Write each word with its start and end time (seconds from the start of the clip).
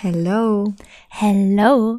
Hello. 0.00 0.74
Hello. 1.08 1.98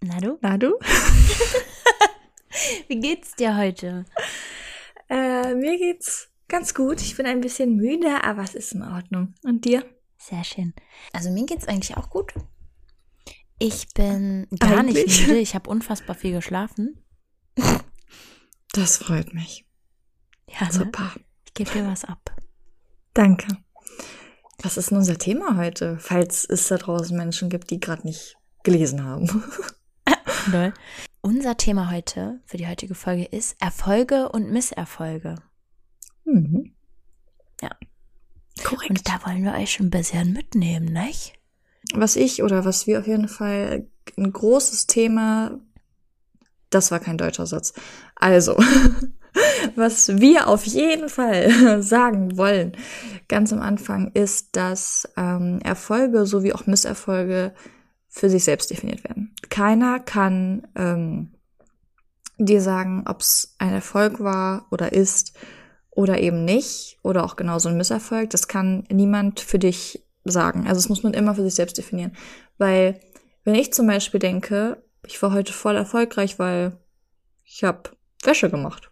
Na 0.00 0.20
du? 0.20 0.38
Na 0.40 0.56
du? 0.56 0.78
Wie 2.86 3.00
geht's 3.00 3.34
dir 3.34 3.56
heute? 3.56 4.04
Äh, 5.08 5.52
mir 5.56 5.78
geht's 5.78 6.30
ganz 6.46 6.74
gut. 6.74 7.00
Ich 7.00 7.16
bin 7.16 7.26
ein 7.26 7.40
bisschen 7.40 7.74
müde, 7.74 8.22
aber 8.22 8.44
es 8.44 8.54
ist 8.54 8.72
in 8.72 8.84
Ordnung. 8.84 9.34
Und 9.42 9.64
dir? 9.64 9.84
Sehr 10.16 10.44
schön. 10.44 10.74
Also 11.12 11.32
mir 11.32 11.44
geht's 11.44 11.66
eigentlich 11.66 11.96
auch 11.96 12.08
gut. 12.08 12.34
Ich 13.58 13.88
bin 13.94 14.46
gar 14.56 14.78
Eigentlich? 14.78 15.06
nicht 15.06 15.26
müde. 15.26 15.40
Ich 15.40 15.56
habe 15.56 15.68
unfassbar 15.68 16.14
viel 16.14 16.34
geschlafen. 16.34 17.04
Das 18.70 18.98
freut 18.98 19.34
mich. 19.34 19.66
Ja, 20.48 20.66
ne? 20.66 20.72
Super. 20.72 21.10
Ich 21.46 21.54
gebe 21.54 21.72
dir 21.72 21.84
was 21.84 22.04
ab. 22.04 22.36
Danke. 23.12 23.48
Was 24.62 24.76
ist 24.76 24.90
denn 24.90 24.98
unser 24.98 25.18
Thema 25.18 25.56
heute, 25.56 25.98
falls 25.98 26.44
es 26.44 26.68
da 26.68 26.76
draußen 26.76 27.16
Menschen 27.16 27.48
gibt, 27.48 27.70
die 27.70 27.80
gerade 27.80 28.06
nicht 28.06 28.36
gelesen 28.64 29.04
haben? 29.04 29.44
Lol. 30.52 30.74
Unser 31.20 31.56
Thema 31.56 31.90
heute 31.90 32.40
für 32.46 32.56
die 32.56 32.66
heutige 32.66 32.94
Folge 32.94 33.24
ist 33.24 33.56
Erfolge 33.60 34.28
und 34.28 34.50
Misserfolge. 34.50 35.36
Mhm. 36.24 36.74
Ja. 37.60 37.70
Korrekt. 38.64 38.90
Und 38.90 39.08
da 39.08 39.24
wollen 39.26 39.44
wir 39.44 39.54
euch 39.54 39.78
ein 39.78 39.90
bisschen 39.90 40.32
mitnehmen, 40.32 40.86
nicht? 40.86 41.38
was 41.94 42.16
ich 42.16 42.42
oder 42.42 42.64
was 42.64 42.86
wir 42.86 43.00
auf 43.00 43.06
jeden 43.06 43.28
Fall 43.28 43.86
ein 44.16 44.32
großes 44.32 44.86
Thema, 44.86 45.58
das 46.70 46.90
war 46.90 47.00
kein 47.00 47.18
deutscher 47.18 47.46
Satz. 47.46 47.72
Also, 48.14 48.56
was 49.76 50.08
wir 50.18 50.48
auf 50.48 50.64
jeden 50.64 51.08
Fall 51.08 51.82
sagen 51.82 52.36
wollen, 52.36 52.72
ganz 53.28 53.52
am 53.52 53.60
Anfang, 53.60 54.10
ist, 54.12 54.56
dass 54.56 55.08
ähm, 55.16 55.60
Erfolge 55.62 56.26
sowie 56.26 56.52
auch 56.52 56.66
Misserfolge 56.66 57.52
für 58.08 58.30
sich 58.30 58.44
selbst 58.44 58.70
definiert 58.70 59.04
werden. 59.04 59.34
Keiner 59.50 60.00
kann 60.00 60.66
ähm, 60.74 61.32
dir 62.38 62.60
sagen, 62.60 63.04
ob 63.06 63.20
es 63.20 63.54
ein 63.58 63.72
Erfolg 63.72 64.20
war 64.20 64.66
oder 64.70 64.92
ist 64.92 65.34
oder 65.90 66.18
eben 66.20 66.44
nicht 66.44 66.98
oder 67.02 67.24
auch 67.24 67.36
genauso 67.36 67.68
ein 67.68 67.76
Misserfolg. 67.76 68.30
Das 68.30 68.48
kann 68.48 68.84
niemand 68.90 69.40
für 69.40 69.58
dich 69.58 70.04
sagen. 70.24 70.66
Also 70.66 70.74
das 70.74 70.88
muss 70.88 71.02
man 71.02 71.14
immer 71.14 71.34
für 71.34 71.42
sich 71.42 71.54
selbst 71.54 71.78
definieren. 71.78 72.12
Weil 72.56 73.00
wenn 73.44 73.54
ich 73.54 73.72
zum 73.72 73.86
Beispiel 73.86 74.20
denke, 74.20 74.82
ich 75.06 75.20
war 75.22 75.32
heute 75.32 75.52
voll 75.52 75.76
erfolgreich, 75.76 76.38
weil 76.38 76.76
ich 77.44 77.64
habe 77.64 77.90
Wäsche 78.22 78.50
gemacht 78.50 78.90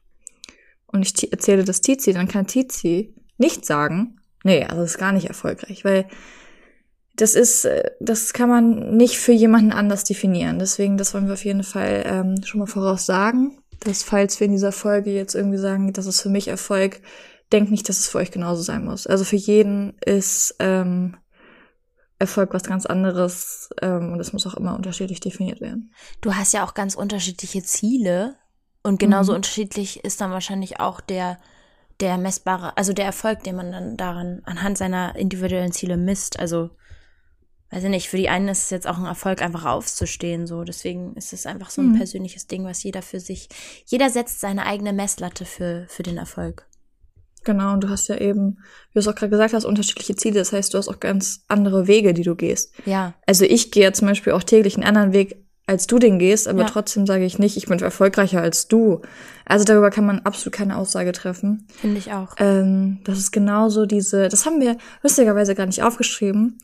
und 0.97 1.03
ich 1.03 1.33
erzähle 1.33 1.65
das 1.65 1.81
Tizi, 1.81 2.13
dann 2.13 2.29
kann 2.29 2.47
Tizi 2.47 3.15
nicht 3.39 3.65
sagen, 3.65 4.21
nee, 4.45 4.65
also 4.65 4.83
das 4.83 4.93
ist 4.93 4.99
gar 4.99 5.13
nicht 5.13 5.27
erfolgreich, 5.27 5.85
weil 5.85 6.07
das 7.17 7.35
ist, 7.35 7.65
äh, 7.65 7.91
das 8.01 8.33
kann 8.33 8.49
man 8.49 8.97
nicht 8.97 9.19
für 9.19 9.33
jemanden 9.33 9.73
anders 9.73 10.05
definieren. 10.05 10.59
Deswegen, 10.59 10.97
das 10.97 11.15
wollen 11.15 11.27
wir 11.27 11.35
auf 11.35 11.45
jeden 11.45 11.63
Fall 11.63 12.05
ähm, 12.07 12.43
schon 12.45 12.61
mal 12.61 12.67
voraus 12.67 13.07
sagen, 13.07 13.59
dass 13.81 14.03
falls 14.03 14.39
wir 14.41 14.47
in 14.47 14.53
dieser 14.53 14.73
Folge 14.73 15.13
jetzt 15.13 15.35
irgendwie 15.35 15.59
sagen, 15.59 15.93
das 15.93 16.07
ist 16.07 16.21
für 16.21 16.29
mich 16.29 16.49
Erfolg, 16.49 17.01
denkt 17.53 17.71
nicht, 17.71 17.89
dass 17.89 17.99
es 17.99 18.09
für 18.09 18.19
euch 18.19 18.31
genauso 18.31 18.63
sein 18.63 18.85
muss. 18.85 19.07
Also 19.07 19.25
für 19.25 19.37
jeden 19.37 19.97
ist 20.05 20.57
ähm, 20.59 21.17
Erfolg 22.19 22.55
was 22.55 22.65
ganz 22.65 22.87
anderes 22.87 23.71
ähm, 23.83 24.13
und 24.13 24.21
es 24.21 24.33
muss 24.33 24.47
auch 24.47 24.55
immer 24.55 24.75
unterschiedlich 24.75 25.21
definiert 25.21 25.61
werden. 25.61 25.93
Du 26.21 26.35
hast 26.35 26.53
ja 26.53 26.65
auch 26.65 26.75
ganz 26.75 26.95
unterschiedliche 26.95 27.63
Ziele 27.63 28.37
und 28.87 28.99
genauso 28.99 29.33
Mhm. 29.33 29.37
unterschiedlich 29.37 30.05
ist 30.05 30.21
dann 30.21 30.31
wahrscheinlich 30.31 30.81
auch 30.81 31.01
der 31.01 31.39
der 32.01 32.19
messbare, 32.19 32.77
also 32.77 32.93
der 32.93 33.07
Erfolg, 33.07 33.43
den 33.45 33.57
man 33.57 33.73
dann 33.73 33.97
daran 33.97 34.43
anhand 34.45 34.77
seiner 34.77 35.17
individuellen 35.17 35.73
Ziele 35.73 35.97
misst. 35.97 36.39
Also 36.39 36.69
weiß 37.71 37.85
ich 37.85 37.89
nicht, 37.89 38.11
für 38.11 38.19
die 38.19 38.29
einen 38.29 38.49
ist 38.49 38.65
es 38.65 38.71
jetzt 38.71 38.87
auch 38.87 38.99
ein 38.99 39.07
Erfolg, 39.07 39.41
einfach 39.41 39.65
aufzustehen. 39.65 40.47
So, 40.47 40.63
deswegen 40.65 41.15
ist 41.17 41.33
es 41.33 41.47
einfach 41.47 41.71
so 41.71 41.81
ein 41.81 41.93
Mhm. 41.93 41.97
persönliches 41.97 42.49
Ding, 42.49 42.65
was 42.67 42.83
jeder 42.83 43.01
für 43.01 43.19
sich. 43.19 43.49
Jeder 43.87 44.11
setzt 44.11 44.41
seine 44.41 44.67
eigene 44.67 44.93
Messlatte 44.93 45.47
für 45.47 45.87
für 45.89 46.03
den 46.03 46.19
Erfolg. 46.19 46.67
Genau, 47.45 47.73
und 47.73 47.83
du 47.83 47.89
hast 47.89 48.09
ja 48.09 48.19
eben, 48.19 48.59
wie 48.91 48.95
du 48.95 49.01
es 49.01 49.09
auch 49.09 49.15
gerade 49.15 49.31
gesagt 49.31 49.55
hast, 49.55 49.65
unterschiedliche 49.65 50.17
Ziele. 50.17 50.39
Das 50.41 50.53
heißt, 50.53 50.75
du 50.75 50.79
hast 50.79 50.89
auch 50.89 51.01
ganz 51.01 51.45
andere 51.49 51.87
Wege, 51.87 52.13
die 52.13 52.25
du 52.25 52.35
gehst. 52.37 52.75
Ja, 52.85 53.15
Also 53.25 53.45
ich 53.45 53.71
gehe 53.71 53.85
ja 53.85 53.93
zum 53.95 54.09
Beispiel 54.09 54.33
auch 54.35 54.43
täglich 54.43 54.75
einen 54.75 54.85
anderen 54.85 55.13
Weg, 55.15 55.46
als 55.69 55.87
du 55.89 55.99
den 55.99 56.19
gehst, 56.21 56.47
aber 56.47 56.61
Ja. 56.61 56.67
trotzdem 56.69 57.07
sage 57.07 57.25
ich 57.25 57.39
nicht, 57.41 57.57
ich 57.57 57.67
bin 57.67 57.79
erfolgreicher 57.81 58.41
als 58.41 58.69
du. 58.69 59.03
Also 59.45 59.65
darüber 59.65 59.91
kann 59.91 60.07
man 60.07 60.21
absolut 60.21 60.55
keine 60.55 60.77
Aussage 60.77 61.11
treffen. 61.13 61.67
finde 61.81 61.99
ich 61.99 62.13
auch. 62.13 62.35
Ähm, 62.39 63.01
das 63.05 63.19
ist 63.19 63.33
genauso 63.33 63.85
diese, 63.87 64.29
das 64.29 64.47
haben 64.47 64.61
wir 64.61 64.77
lustigerweise 65.03 65.55
gar 65.57 65.67
nicht 65.67 65.83
aufgeschrieben. 65.83 66.59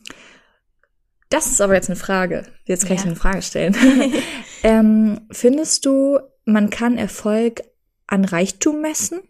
Das 1.29 1.47
ist 1.47 1.61
aber 1.61 1.73
jetzt 1.73 1.89
eine 1.89 1.95
Frage. 1.97 2.45
Jetzt 2.65 2.85
kann 2.85 2.93
ich 2.95 2.99
Ja. 3.01 3.05
dir 3.05 3.11
eine 3.11 3.19
Frage 3.19 3.41
stellen. 3.41 3.75
ähm, 4.63 5.21
findest 5.31 5.85
du, 5.85 6.19
man 6.45 6.69
kann 6.69 6.97
Erfolg 6.97 7.63
an 8.07 8.23
Reichtum 8.25 8.81
messen? 8.81 9.21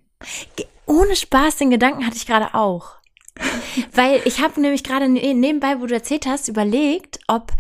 Ohne 0.86 1.16
Spaß, 1.16 1.56
den 1.58 1.70
Gedanken 1.70 2.06
hatte 2.06 2.18
ich 2.18 2.26
gerade 2.28 2.54
auch. 2.54 2.96
Weil 3.94 4.22
ich 4.26 4.42
habe 4.42 4.60
nämlich 4.62 4.84
gerade 4.84 5.08
ne- 5.08 5.34
nebenbei, 5.34 5.80
wo 5.80 5.86
du 5.88 5.94
erzählt 5.94 6.26
hast, 6.28 6.48
überlegt, 6.50 7.20
ob, 7.28 7.52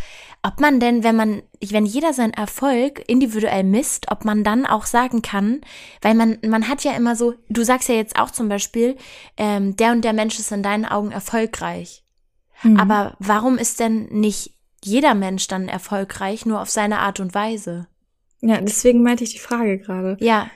ob 0.43 0.59
man 0.59 0.81
denn, 0.81 1.03
wenn 1.03 1.15
man, 1.15 1.41
wenn 1.61 1.85
jeder 1.85 2.13
seinen 2.13 2.33
Erfolg 2.33 3.01
individuell 3.07 3.63
misst, 3.63 4.11
ob 4.11 4.25
man 4.25 4.43
dann 4.43 4.65
auch 4.65 4.85
sagen 4.85 5.21
kann, 5.21 5.61
weil 6.01 6.15
man, 6.15 6.37
man 6.45 6.67
hat 6.67 6.83
ja 6.83 6.91
immer 6.91 7.15
so, 7.15 7.33
du 7.47 7.63
sagst 7.63 7.87
ja 7.87 7.95
jetzt 7.95 8.19
auch 8.19 8.29
zum 8.29 8.49
Beispiel, 8.49 8.97
ähm, 9.37 9.77
der 9.77 9.93
und 9.93 10.03
der 10.03 10.11
Mensch 10.11 10.37
ist 10.37 10.51
in 10.51 10.61
deinen 10.61 10.85
Augen 10.85 11.11
erfolgreich. 11.11 12.03
Mhm. 12.61 12.77
Aber 12.77 13.15
warum 13.19 13.57
ist 13.57 13.79
denn 13.79 14.07
nicht 14.11 14.51
jeder 14.83 15.15
Mensch 15.15 15.47
dann 15.47 15.69
erfolgreich, 15.69 16.45
nur 16.45 16.61
auf 16.61 16.69
seine 16.69 16.99
Art 16.99 17.21
und 17.21 17.33
Weise? 17.33 17.87
Ja, 18.41 18.59
deswegen 18.59 19.01
meinte 19.01 19.23
ich 19.23 19.31
die 19.31 19.39
Frage 19.39 19.79
gerade. 19.79 20.17
Ja. 20.19 20.49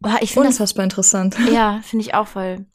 Boah, 0.00 0.18
ich 0.20 0.32
finde 0.32 0.48
das 0.48 0.56
Unfassbar 0.56 0.84
interessant. 0.84 1.36
Ja, 1.50 1.80
finde 1.82 2.04
ich 2.04 2.12
auch 2.12 2.26
voll. 2.26 2.66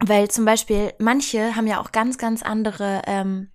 Weil 0.00 0.28
zum 0.28 0.46
Beispiel 0.46 0.94
manche 0.98 1.54
haben 1.54 1.66
ja 1.66 1.80
auch 1.80 1.92
ganz, 1.92 2.16
ganz 2.16 2.42
andere 2.42 3.02
ähm, 3.06 3.48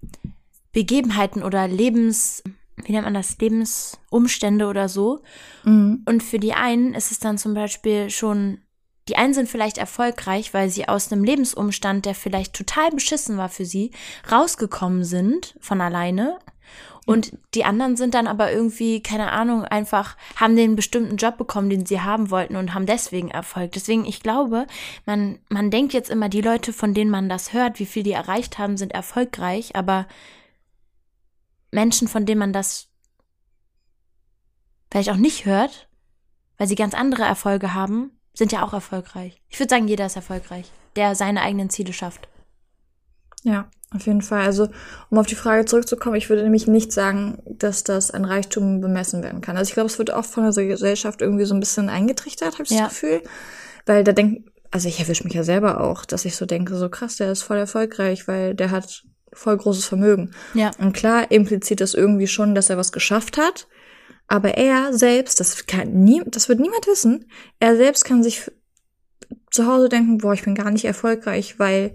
Begebenheiten 0.73 1.43
oder 1.43 1.67
Lebens, 1.67 2.43
wie 2.83 2.91
nennt 2.91 3.05
man 3.05 3.13
das, 3.13 3.37
Lebensumstände 3.39 4.67
oder 4.67 4.89
so. 4.89 5.21
Mhm. 5.63 6.03
Und 6.05 6.23
für 6.23 6.39
die 6.39 6.53
einen 6.53 6.93
ist 6.93 7.11
es 7.11 7.19
dann 7.19 7.37
zum 7.37 7.53
Beispiel 7.53 8.09
schon, 8.09 8.59
die 9.07 9.15
einen 9.15 9.33
sind 9.33 9.49
vielleicht 9.49 9.77
erfolgreich, 9.77 10.53
weil 10.53 10.69
sie 10.69 10.87
aus 10.87 11.11
einem 11.11 11.23
Lebensumstand, 11.23 12.05
der 12.05 12.15
vielleicht 12.15 12.53
total 12.53 12.89
beschissen 12.91 13.37
war 13.37 13.49
für 13.49 13.65
sie, 13.65 13.91
rausgekommen 14.31 15.03
sind 15.03 15.55
von 15.61 15.79
alleine. 15.79 16.39
Und 17.05 17.37
die 17.53 17.65
anderen 17.65 17.97
sind 17.97 18.13
dann 18.13 18.27
aber 18.27 18.53
irgendwie, 18.53 19.03
keine 19.03 19.33
Ahnung, 19.33 19.65
einfach 19.65 20.15
haben 20.37 20.55
den 20.55 20.77
bestimmten 20.77 21.17
Job 21.17 21.37
bekommen, 21.37 21.69
den 21.69 21.85
sie 21.85 21.99
haben 21.99 22.31
wollten 22.31 22.55
und 22.55 22.73
haben 22.73 22.85
deswegen 22.85 23.29
Erfolg. 23.29 23.73
Deswegen, 23.73 24.05
ich 24.05 24.23
glaube, 24.23 24.67
man, 25.05 25.39
man 25.49 25.69
denkt 25.69 25.91
jetzt 25.91 26.09
immer, 26.09 26.29
die 26.29 26.41
Leute, 26.41 26.71
von 26.71 26.93
denen 26.93 27.11
man 27.11 27.27
das 27.27 27.51
hört, 27.51 27.79
wie 27.79 27.85
viel 27.85 28.03
die 28.03 28.13
erreicht 28.13 28.57
haben, 28.57 28.77
sind 28.77 28.93
erfolgreich, 28.93 29.75
aber 29.75 30.07
Menschen, 31.73 32.07
von 32.07 32.25
denen 32.25 32.39
man 32.39 32.53
das 32.53 32.87
vielleicht 34.91 35.09
auch 35.09 35.17
nicht 35.17 35.45
hört, 35.45 35.89
weil 36.57 36.67
sie 36.67 36.75
ganz 36.75 36.93
andere 36.93 37.23
Erfolge 37.23 37.73
haben, 37.73 38.11
sind 38.33 38.51
ja 38.51 38.63
auch 38.63 38.73
erfolgreich. 38.73 39.41
Ich 39.49 39.59
würde 39.59 39.69
sagen, 39.69 39.87
jeder 39.87 40.05
ist 40.05 40.15
erfolgreich, 40.15 40.71
der 40.95 41.15
seine 41.15 41.41
eigenen 41.41 41.69
Ziele 41.69 41.93
schafft. 41.93 42.27
Ja, 43.43 43.69
auf 43.93 44.05
jeden 44.05 44.21
Fall. 44.21 44.43
Also, 44.43 44.69
um 45.09 45.17
auf 45.17 45.27
die 45.27 45.35
Frage 45.35 45.65
zurückzukommen, 45.65 46.15
ich 46.15 46.29
würde 46.29 46.43
nämlich 46.43 46.67
nicht 46.67 46.91
sagen, 46.91 47.41
dass 47.45 47.83
das 47.83 48.11
an 48.11 48.25
Reichtum 48.25 48.79
bemessen 48.79 49.21
werden 49.21 49.41
kann. 49.41 49.57
Also 49.57 49.69
ich 49.69 49.73
glaube, 49.73 49.87
es 49.87 49.99
wird 49.99 50.13
auch 50.13 50.25
von 50.25 50.49
der 50.49 50.67
Gesellschaft 50.67 51.21
irgendwie 51.21 51.45
so 51.45 51.53
ein 51.53 51.59
bisschen 51.59 51.89
eingetrichtert, 51.89 52.53
habe 52.53 52.63
ich 52.63 52.69
Ja. 52.71 52.83
das 52.85 52.93
Gefühl. 52.93 53.23
Weil 53.85 54.03
da 54.03 54.13
denkt, 54.13 54.49
also 54.71 54.87
ich 54.87 54.99
erwische 54.99 55.25
mich 55.25 55.33
ja 55.33 55.43
selber 55.43 55.81
auch, 55.81 56.05
dass 56.05 56.25
ich 56.25 56.35
so 56.35 56.45
denke, 56.45 56.75
so 56.75 56.89
krass, 56.89 57.17
der 57.17 57.31
ist 57.31 57.43
voll 57.43 57.57
erfolgreich, 57.57 58.27
weil 58.27 58.55
der 58.55 58.71
hat 58.71 59.03
voll 59.33 59.57
großes 59.57 59.85
Vermögen. 59.85 60.31
Ja. 60.53 60.71
Und 60.79 60.93
klar 60.93 61.31
impliziert 61.31 61.81
das 61.81 61.93
irgendwie 61.93 62.27
schon, 62.27 62.55
dass 62.55 62.69
er 62.69 62.77
was 62.77 62.91
geschafft 62.91 63.37
hat. 63.37 63.67
Aber 64.27 64.57
er 64.57 64.93
selbst, 64.93 65.39
das 65.39 65.65
kann 65.67 66.03
nie, 66.03 66.21
das 66.25 66.49
wird 66.49 66.59
niemand 66.59 66.87
wissen, 66.87 67.29
er 67.59 67.75
selbst 67.75 68.05
kann 68.05 68.23
sich 68.23 68.49
zu 69.51 69.67
Hause 69.67 69.89
denken, 69.89 70.17
boah, 70.17 70.33
ich 70.33 70.43
bin 70.43 70.55
gar 70.55 70.71
nicht 70.71 70.85
erfolgreich, 70.85 71.59
weil 71.59 71.93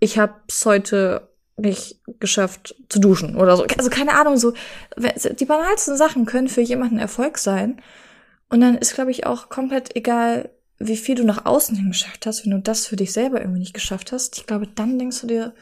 ich 0.00 0.18
habe 0.18 0.34
es 0.48 0.66
heute 0.66 1.30
nicht 1.56 2.00
geschafft 2.18 2.74
zu 2.88 2.98
duschen 3.00 3.36
oder 3.36 3.56
so. 3.56 3.64
Also 3.76 3.90
keine 3.90 4.14
Ahnung, 4.14 4.36
so 4.36 4.52
die 4.96 5.44
banalsten 5.44 5.96
Sachen 5.96 6.26
können 6.26 6.48
für 6.48 6.62
jemanden 6.62 6.98
Erfolg 6.98 7.38
sein. 7.38 7.80
Und 8.48 8.60
dann 8.60 8.76
ist, 8.76 8.94
glaube 8.94 9.10
ich, 9.10 9.26
auch 9.26 9.48
komplett 9.48 9.94
egal, 9.94 10.50
wie 10.78 10.96
viel 10.96 11.14
du 11.14 11.24
nach 11.24 11.44
außen 11.44 11.76
hin 11.76 11.88
geschafft 11.88 12.26
hast, 12.26 12.44
wenn 12.44 12.52
du 12.52 12.60
das 12.60 12.86
für 12.86 12.96
dich 12.96 13.12
selber 13.12 13.40
irgendwie 13.40 13.60
nicht 13.60 13.74
geschafft 13.74 14.12
hast. 14.12 14.38
Ich 14.38 14.46
glaube, 14.46 14.66
dann 14.66 14.98
denkst 14.98 15.20
du 15.20 15.26
dir, 15.26 15.54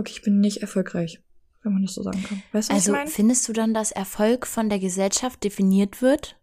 okay, 0.00 0.12
ich 0.12 0.22
bin 0.22 0.40
nicht 0.40 0.58
erfolgreich, 0.58 1.22
wenn 1.62 1.72
man 1.72 1.82
das 1.82 1.94
so 1.94 2.02
sagen 2.02 2.22
kann. 2.22 2.42
Weißt 2.52 2.70
du, 2.70 2.74
Also 2.74 2.94
findest 3.06 3.48
du 3.48 3.52
dann, 3.52 3.74
dass 3.74 3.92
Erfolg 3.92 4.46
von 4.46 4.68
der 4.68 4.78
Gesellschaft 4.78 5.44
definiert 5.44 6.02
wird? 6.02 6.36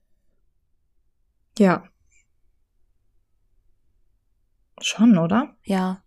Ja. 1.57 1.83
Schon, 4.79 5.17
oder? 5.17 5.55
Ja. 5.63 6.03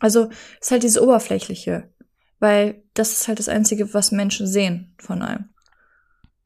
Also, 0.00 0.28
es 0.60 0.66
ist 0.66 0.70
halt 0.72 0.82
diese 0.82 1.02
oberflächliche. 1.02 1.90
Weil 2.38 2.82
das 2.94 3.12
ist 3.12 3.28
halt 3.28 3.38
das 3.38 3.48
Einzige, 3.48 3.94
was 3.94 4.12
Menschen 4.12 4.46
sehen 4.46 4.94
von 4.98 5.22
einem. 5.22 5.48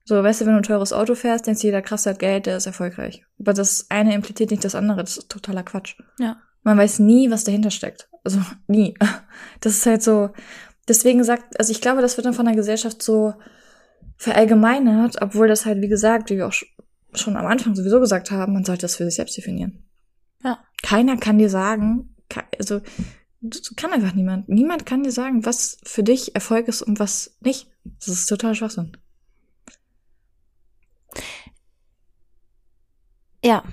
So, 0.05 0.23
weißt 0.23 0.41
du, 0.41 0.47
wenn 0.47 0.53
du 0.53 0.61
ein 0.61 0.65
teures 0.65 0.93
Auto 0.93 1.15
fährst, 1.15 1.47
denkst 1.47 1.61
du, 1.61 1.67
jeder 1.67 1.83
krass 1.83 2.07
hat 2.07 2.19
Geld, 2.19 2.47
der 2.47 2.57
ist 2.57 2.67
erfolgreich. 2.67 3.25
Aber 3.39 3.53
das 3.53 3.87
eine 3.91 4.15
impliziert 4.15 4.51
nicht 4.51 4.65
das 4.65 4.75
andere, 4.75 5.01
das 5.03 5.17
ist 5.17 5.31
totaler 5.31 5.63
Quatsch. 5.63 5.97
Ja. 6.19 6.41
Man 6.63 6.79
weiß 6.79 6.99
nie, 6.99 7.31
was 7.31 7.45
dahinter 7.45 7.71
steckt. 7.71 8.09
Also 8.25 8.41
nie. 8.67 8.95
Das 9.61 9.75
ist 9.75 9.87
halt 9.87 10.03
so. 10.03 10.31
Deswegen 10.89 11.23
sagt, 11.25 11.59
also 11.59 11.71
ich 11.71 11.81
glaube, 11.81 12.03
das 12.03 12.17
wird 12.17 12.27
dann 12.27 12.35
von 12.35 12.47
der 12.47 12.55
Gesellschaft 12.55 13.03
so 13.03 13.35
verallgemeinert, 14.17 15.23
obwohl 15.23 15.49
das 15.49 15.65
halt, 15.65 15.81
wie 15.81 15.89
gesagt, 15.89 16.31
wie 16.31 16.37
wir 16.37 16.47
auch 16.47 16.55
schon 17.15 17.37
am 17.37 17.47
Anfang 17.47 17.75
sowieso 17.75 18.01
gesagt 18.01 18.31
haben, 18.31 18.53
man 18.53 18.65
sollte 18.65 18.83
das 18.83 18.97
für 18.97 19.05
sich 19.05 19.15
selbst 19.15 19.37
definieren. 19.37 19.85
Ja. 20.43 20.59
Keiner 20.83 21.17
kann 21.17 21.39
dir 21.39 21.51
sagen, 21.51 22.17
also 22.59 22.81
kann 23.77 23.93
einfach 23.93 24.15
niemand. 24.15 24.49
Niemand 24.49 24.85
kann 24.85 25.03
dir 25.03 25.13
sagen, 25.13 25.47
was 25.47 25.79
für 25.83 26.03
dich 26.03 26.35
Erfolg 26.35 26.69
ist 26.69 26.83
und 26.83 27.01
was 27.01 27.37
nicht. 27.41 27.71
Das 27.85 28.09
ist 28.09 28.27
total 28.27 28.55
Schwachsinn. 28.55 28.97
Ja. 33.43 33.65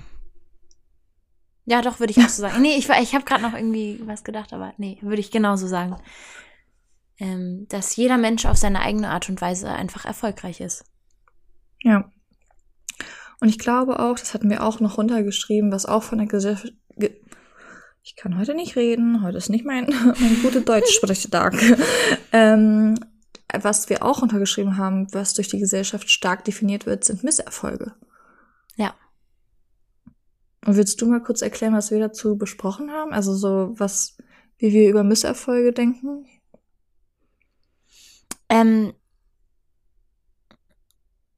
Ja, 1.70 1.82
doch, 1.82 2.00
würde 2.00 2.12
ich 2.12 2.18
auch 2.24 2.30
so 2.30 2.40
sagen. 2.40 2.62
Nee, 2.62 2.76
ich, 2.76 2.88
ich 2.88 3.14
habe 3.14 3.26
gerade 3.26 3.42
noch 3.42 3.52
irgendwie 3.52 4.00
was 4.06 4.24
gedacht, 4.24 4.54
aber 4.54 4.72
nee, 4.78 4.96
würde 5.02 5.20
ich 5.20 5.30
genauso 5.30 5.66
sagen. 5.66 5.96
Ähm, 7.18 7.66
dass 7.68 7.94
jeder 7.94 8.16
Mensch 8.16 8.46
auf 8.46 8.56
seine 8.56 8.80
eigene 8.80 9.10
Art 9.10 9.28
und 9.28 9.42
Weise 9.42 9.68
einfach 9.68 10.06
erfolgreich 10.06 10.60
ist. 10.60 10.86
Ja. 11.82 12.10
Und 13.40 13.48
ich 13.48 13.58
glaube 13.58 13.98
auch, 13.98 14.18
das 14.18 14.32
hatten 14.32 14.48
wir 14.48 14.62
auch 14.62 14.80
noch 14.80 14.96
runtergeschrieben, 14.96 15.70
was 15.70 15.84
auch 15.84 16.02
von 16.02 16.16
der 16.16 16.26
Gesellschaft. 16.26 16.72
Ge 16.96 17.20
ich 18.02 18.16
kann 18.16 18.38
heute 18.38 18.54
nicht 18.54 18.74
reden, 18.76 19.22
heute 19.22 19.36
ist 19.36 19.50
nicht 19.50 19.66
mein, 19.66 19.88
mein 20.20 20.40
gute 20.40 20.62
Deutschsprechtag. 20.62 21.54
ähm, 22.32 22.98
was 23.52 23.90
wir 23.90 24.02
auch 24.02 24.22
untergeschrieben 24.22 24.78
haben, 24.78 25.06
was 25.12 25.34
durch 25.34 25.48
die 25.48 25.58
Gesellschaft 25.58 26.10
stark 26.10 26.44
definiert 26.46 26.86
wird, 26.86 27.04
sind 27.04 27.24
Misserfolge. 27.24 27.92
Und 30.64 30.76
willst 30.76 31.00
du 31.00 31.06
mal 31.06 31.22
kurz 31.22 31.42
erklären, 31.42 31.74
was 31.74 31.90
wir 31.90 31.98
dazu 31.98 32.36
besprochen 32.36 32.90
haben? 32.90 33.12
Also 33.12 33.34
so 33.34 33.74
was, 33.78 34.18
wie 34.58 34.72
wir 34.72 34.90
über 34.90 35.04
Misserfolge 35.04 35.72
denken? 35.72 36.26
Ähm, 38.48 38.92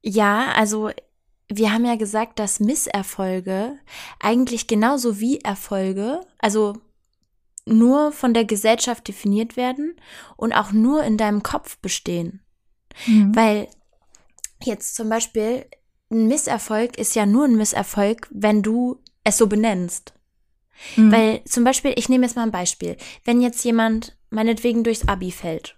ja, 0.01 0.51
also 0.53 0.91
wir 1.47 1.73
haben 1.73 1.85
ja 1.85 1.95
gesagt, 1.95 2.39
dass 2.39 2.59
Misserfolge 2.59 3.77
eigentlich 4.19 4.67
genauso 4.67 5.19
wie 5.19 5.39
Erfolge, 5.39 6.21
also 6.39 6.73
nur 7.65 8.11
von 8.11 8.33
der 8.33 8.45
Gesellschaft 8.45 9.07
definiert 9.07 9.55
werden 9.55 9.95
und 10.35 10.53
auch 10.53 10.71
nur 10.71 11.03
in 11.03 11.17
deinem 11.17 11.43
Kopf 11.43 11.77
bestehen. 11.77 12.41
Mhm. 13.05 13.35
Weil 13.35 13.67
jetzt 14.63 14.95
zum 14.95 15.09
Beispiel 15.09 15.65
ein 16.09 16.27
Misserfolg 16.27 16.97
ist 16.97 17.15
ja 17.15 17.25
nur 17.25 17.45
ein 17.45 17.55
Misserfolg, 17.55 18.27
wenn 18.31 18.63
du 18.63 18.99
es 19.23 19.37
so 19.37 19.47
benennst. 19.47 20.13
Mhm. 20.95 21.11
Weil 21.11 21.43
zum 21.45 21.63
Beispiel, 21.63 21.93
ich 21.95 22.09
nehme 22.09 22.25
jetzt 22.25 22.35
mal 22.35 22.43
ein 22.43 22.51
Beispiel. 22.51 22.97
Wenn 23.23 23.41
jetzt 23.41 23.63
jemand 23.63 24.17
meinetwegen 24.29 24.83
durchs 24.83 25.07
Abi 25.07 25.31
fällt 25.31 25.75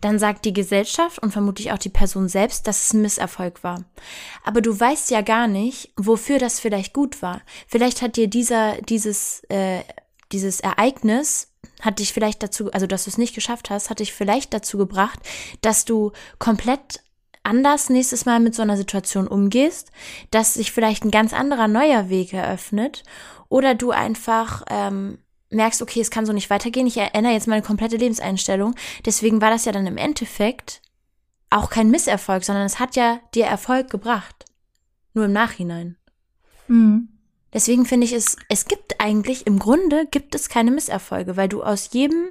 dann 0.00 0.18
sagt 0.18 0.44
die 0.44 0.52
Gesellschaft 0.52 1.18
und 1.18 1.32
vermutlich 1.32 1.72
auch 1.72 1.78
die 1.78 1.88
Person 1.88 2.28
selbst, 2.28 2.66
dass 2.66 2.84
es 2.84 2.92
ein 2.92 3.02
Misserfolg 3.02 3.62
war. 3.62 3.84
Aber 4.44 4.60
du 4.60 4.78
weißt 4.78 5.10
ja 5.10 5.20
gar 5.20 5.46
nicht, 5.46 5.92
wofür 5.96 6.38
das 6.38 6.60
vielleicht 6.60 6.92
gut 6.92 7.22
war. 7.22 7.42
Vielleicht 7.66 8.02
hat 8.02 8.16
dir 8.16 8.28
dieser, 8.28 8.80
dieses, 8.82 9.42
äh, 9.48 9.80
dieses 10.32 10.60
Ereignis 10.60 11.50
hat 11.80 11.98
dich 11.98 12.12
vielleicht 12.12 12.42
dazu, 12.42 12.70
also 12.72 12.86
dass 12.86 13.04
du 13.04 13.10
es 13.10 13.18
nicht 13.18 13.34
geschafft 13.34 13.70
hast, 13.70 13.90
hat 13.90 14.00
dich 14.00 14.12
vielleicht 14.12 14.54
dazu 14.54 14.78
gebracht, 14.78 15.18
dass 15.60 15.84
du 15.84 16.12
komplett 16.38 17.02
anders 17.44 17.90
nächstes 17.90 18.26
Mal 18.26 18.40
mit 18.40 18.54
so 18.54 18.62
einer 18.62 18.76
Situation 18.76 19.28
umgehst, 19.28 19.92
dass 20.30 20.54
sich 20.54 20.72
vielleicht 20.72 21.04
ein 21.04 21.10
ganz 21.10 21.32
anderer 21.32 21.68
neuer 21.68 22.08
Weg 22.08 22.32
eröffnet 22.32 23.04
oder 23.48 23.74
du 23.74 23.90
einfach 23.90 24.64
ähm, 24.68 25.18
merkst, 25.50 25.82
okay, 25.82 26.00
es 26.00 26.10
kann 26.10 26.26
so 26.26 26.32
nicht 26.32 26.50
weitergehen, 26.50 26.86
ich 26.86 26.96
erinnere 26.96 27.32
jetzt 27.32 27.46
meine 27.46 27.62
komplette 27.62 27.96
Lebenseinstellung. 27.96 28.74
Deswegen 29.04 29.40
war 29.40 29.50
das 29.50 29.64
ja 29.64 29.72
dann 29.72 29.86
im 29.86 29.96
Endeffekt 29.96 30.82
auch 31.50 31.70
kein 31.70 31.90
Misserfolg, 31.90 32.44
sondern 32.44 32.66
es 32.66 32.80
hat 32.80 32.96
ja 32.96 33.20
dir 33.34 33.46
Erfolg 33.46 33.90
gebracht. 33.90 34.44
Nur 35.12 35.26
im 35.26 35.32
Nachhinein. 35.32 35.96
Mhm. 36.66 37.08
Deswegen 37.52 37.86
finde 37.86 38.06
ich 38.06 38.12
es, 38.12 38.36
es 38.48 38.66
gibt 38.66 39.00
eigentlich, 39.00 39.46
im 39.46 39.60
Grunde 39.60 40.06
gibt 40.10 40.34
es 40.34 40.48
keine 40.48 40.72
Misserfolge, 40.72 41.36
weil 41.36 41.48
du 41.48 41.62
aus 41.62 41.90
jedem, 41.92 42.30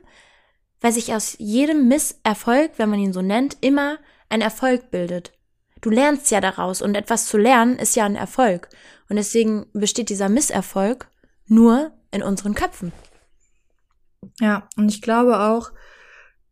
weil 0.81 0.91
sich 0.91 1.13
aus 1.13 1.37
jedem 1.39 1.87
Misserfolg, 1.87 2.71
wenn 2.75 2.89
man 2.89 2.99
ihn 2.99 3.13
so 3.13 3.21
nennt, 3.21 3.57
immer 3.61 3.99
ein 4.33 4.41
Erfolg 4.41 4.89
bildet. 4.89 5.31
Du 5.79 5.89
lernst 5.89 6.31
ja 6.31 6.41
daraus 6.41 6.81
und 6.81 6.95
etwas 6.95 7.27
zu 7.27 7.37
lernen 7.37 7.77
ist 7.77 7.95
ja 7.95 8.05
ein 8.05 8.15
Erfolg. 8.15 8.69
Und 9.09 9.17
deswegen 9.17 9.67
besteht 9.73 10.09
dieser 10.09 10.27
Misserfolg 10.27 11.07
nur 11.45 11.91
in 12.11 12.23
unseren 12.23 12.55
Köpfen. 12.55 12.91
Ja, 14.39 14.67
und 14.75 14.89
ich 14.89 15.01
glaube 15.01 15.39
auch, 15.39 15.71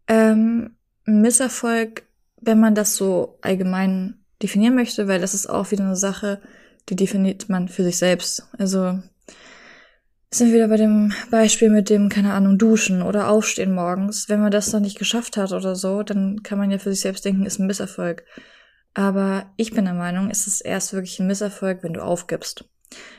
ähm, 0.08 0.76
Misserfolg, 1.06 2.04
wenn 2.40 2.60
man 2.60 2.76
das 2.76 2.96
so 2.96 3.40
allgemein 3.42 4.24
definieren 4.44 4.76
möchte, 4.76 5.08
weil 5.08 5.22
das 5.22 5.34
ist 5.34 5.48
auch 5.48 5.72
wieder 5.72 5.86
eine 5.86 5.96
Sache, 5.96 6.42
die 6.90 6.96
definiert 6.96 7.50
man 7.50 7.68
für 7.68 7.84
sich 7.84 7.98
selbst. 7.98 8.48
Also 8.58 9.02
sind 10.34 10.48
wir 10.48 10.56
wieder 10.56 10.68
bei 10.70 10.78
dem 10.78 11.14
Beispiel 11.30 11.70
mit 11.70 11.90
dem, 11.90 12.08
keine 12.08 12.34
Ahnung, 12.34 12.58
Duschen 12.58 13.02
oder 13.02 13.30
Aufstehen 13.30 13.74
morgens. 13.74 14.30
Wenn 14.30 14.42
man 14.42 14.52
das 14.52 14.72
noch 14.72 14.80
nicht 14.80 14.98
geschafft 14.98 15.36
hat 15.36 15.52
oder 15.52 15.76
so, 15.76 16.04
dann 16.04 16.42
kann 16.42 16.58
man 16.58 16.72
ja 16.72 16.78
für 16.78 16.92
sich 16.92 17.02
selbst 17.02 17.26
denken, 17.26 17.46
ist 17.46 17.60
ein 17.60 17.68
Misserfolg. 17.68 18.24
Aber 18.94 19.52
ich 19.58 19.72
bin 19.72 19.86
der 19.86 19.94
Meinung, 19.94 20.30
es 20.30 20.48
ist 20.48 20.62
erst 20.62 20.94
wirklich 20.94 21.20
ein 21.20 21.28
Misserfolg, 21.28 21.84
wenn 21.84 21.94
du 21.94 22.02
aufgibst. 22.02 22.66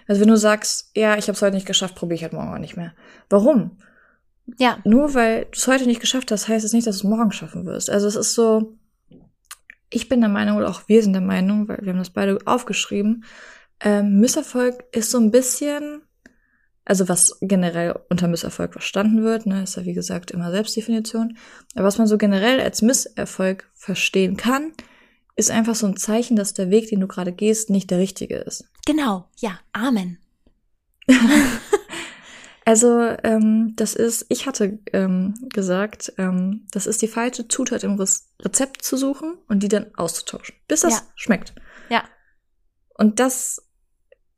Also 0.06 0.20
wenn 0.20 0.28
du 0.28 0.36
sagst, 0.36 0.90
ja, 0.94 1.16
ich 1.16 1.28
habe 1.28 1.32
es 1.32 1.42
heute 1.42 1.54
nicht 1.54 1.66
geschafft, 1.66 1.94
probiere 1.94 2.16
ich 2.16 2.22
halt 2.22 2.32
morgen 2.32 2.52
auch 2.52 2.58
nicht 2.58 2.76
mehr. 2.76 2.94
Warum? 3.28 3.78
Ja. 4.58 4.78
Nur 4.84 5.14
weil 5.14 5.44
du 5.44 5.50
es 5.52 5.66
heute 5.66 5.86
nicht 5.86 6.00
geschafft 6.00 6.30
hast, 6.30 6.48
heißt 6.48 6.64
es 6.64 6.72
nicht, 6.72 6.86
dass 6.86 6.98
du 6.98 7.08
es 7.08 7.10
morgen 7.10 7.32
schaffen 7.32 7.66
wirst. 7.66 7.90
Also 7.90 8.06
es 8.06 8.16
ist 8.16 8.34
so, 8.34 8.78
ich 9.90 10.08
bin 10.08 10.20
der 10.20 10.30
Meinung, 10.30 10.56
oder 10.56 10.68
auch 10.68 10.88
wir 10.88 11.02
sind 11.02 11.12
der 11.12 11.22
Meinung, 11.22 11.68
weil 11.68 11.78
wir 11.82 11.92
haben 11.92 11.98
das 11.98 12.10
beide 12.10 12.38
aufgeschrieben, 12.46 13.24
ähm, 13.80 14.20
Misserfolg 14.20 14.84
ist 14.92 15.10
so 15.10 15.18
ein 15.18 15.30
bisschen, 15.30 16.02
also 16.84 17.08
was 17.08 17.38
generell 17.40 17.98
unter 18.10 18.28
Misserfolg 18.28 18.72
verstanden 18.72 19.22
wird, 19.22 19.46
ne, 19.46 19.62
ist 19.62 19.76
ja 19.76 19.84
wie 19.84 19.94
gesagt 19.94 20.30
immer 20.30 20.50
Selbstdefinition, 20.50 21.36
aber 21.74 21.84
was 21.84 21.98
man 21.98 22.06
so 22.06 22.18
generell 22.18 22.60
als 22.60 22.82
Misserfolg 22.82 23.70
verstehen 23.74 24.36
kann, 24.36 24.72
ist 25.36 25.50
einfach 25.50 25.74
so 25.74 25.86
ein 25.86 25.96
Zeichen, 25.96 26.36
dass 26.36 26.54
der 26.54 26.70
Weg, 26.70 26.88
den 26.88 27.00
du 27.00 27.06
gerade 27.06 27.32
gehst, 27.32 27.70
nicht 27.70 27.90
der 27.90 27.98
richtige 27.98 28.36
ist. 28.36 28.64
Genau, 28.86 29.28
ja, 29.38 29.58
Amen. 29.72 30.18
Also, 32.64 33.00
ähm, 33.24 33.72
das 33.74 33.94
ist, 33.94 34.26
ich 34.28 34.46
hatte 34.46 34.78
ähm, 34.92 35.34
gesagt, 35.52 36.12
ähm, 36.16 36.66
das 36.70 36.86
ist 36.86 37.02
die 37.02 37.08
falsche 37.08 37.48
Zutat 37.48 37.82
im 37.82 37.98
Rezept 38.40 38.82
zu 38.82 38.96
suchen 38.96 39.34
und 39.48 39.64
die 39.64 39.68
dann 39.68 39.92
auszutauschen, 39.96 40.54
bis 40.68 40.82
das 40.82 40.92
Ja. 40.94 41.00
schmeckt. 41.16 41.54
Ja. 41.88 42.04
Und 42.96 43.18
das 43.18 43.66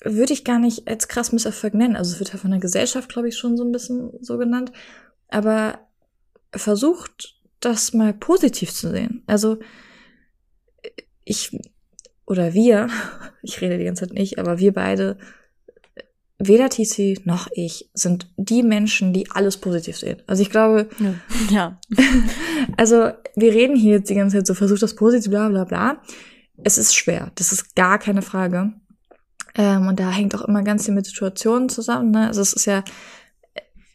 würde 0.04 0.32
ich 0.32 0.44
gar 0.44 0.58
nicht 0.58 0.86
als 0.86 1.08
krass 1.08 1.32
Misserfolg 1.32 1.74
nennen. 1.74 1.96
Also 1.96 2.12
es 2.12 2.20
wird 2.20 2.32
ja 2.32 2.38
von 2.38 2.50
der 2.50 2.60
Gesellschaft, 2.60 3.08
glaube 3.08 3.28
ich, 3.28 3.36
schon 3.36 3.56
so 3.56 3.64
ein 3.64 3.72
bisschen 3.72 4.12
so 4.20 4.38
genannt. 4.38 4.72
Aber 5.28 5.80
versucht, 6.54 7.40
das 7.60 7.94
mal 7.94 8.12
positiv 8.12 8.72
zu 8.72 8.90
sehen. 8.90 9.22
Also 9.26 9.58
ich 11.24 11.58
oder 12.26 12.54
wir, 12.54 12.88
ich 13.42 13.60
rede 13.60 13.78
die 13.78 13.84
ganze 13.84 14.06
Zeit 14.06 14.14
nicht, 14.14 14.38
aber 14.38 14.58
wir 14.58 14.72
beide 14.72 15.18
weder 16.38 16.68
TC 16.68 17.24
noch 17.24 17.48
ich 17.54 17.90
sind 17.94 18.30
die 18.36 18.62
Menschen, 18.62 19.12
die 19.12 19.30
alles 19.30 19.56
positiv 19.56 19.96
sehen. 19.96 20.22
Also 20.26 20.42
ich 20.42 20.50
glaube, 20.50 20.88
Ja. 21.50 21.80
also 22.76 23.12
wir 23.36 23.52
reden 23.52 23.76
hier 23.76 23.94
jetzt 23.94 24.10
die 24.10 24.14
ganze 24.14 24.38
Zeit 24.38 24.46
so, 24.46 24.54
versucht 24.54 24.82
das 24.82 24.94
positiv, 24.94 25.30
bla 25.30 25.48
bla 25.48 25.64
bla. 25.64 26.02
Es 26.62 26.76
ist 26.76 26.94
schwer, 26.94 27.32
das 27.36 27.52
ist 27.52 27.74
gar 27.74 27.98
keine 27.98 28.22
Frage. 28.22 28.72
Ähm, 29.54 29.88
und 29.88 30.00
da 30.00 30.10
hängt 30.10 30.34
auch 30.34 30.42
immer 30.42 30.62
ganz 30.62 30.84
viel 30.84 30.94
mit 30.94 31.06
Situationen 31.06 31.68
zusammen. 31.68 32.10
Ne? 32.10 32.26
Also 32.26 32.40
es 32.40 32.52
ist 32.52 32.66
ja, 32.66 32.82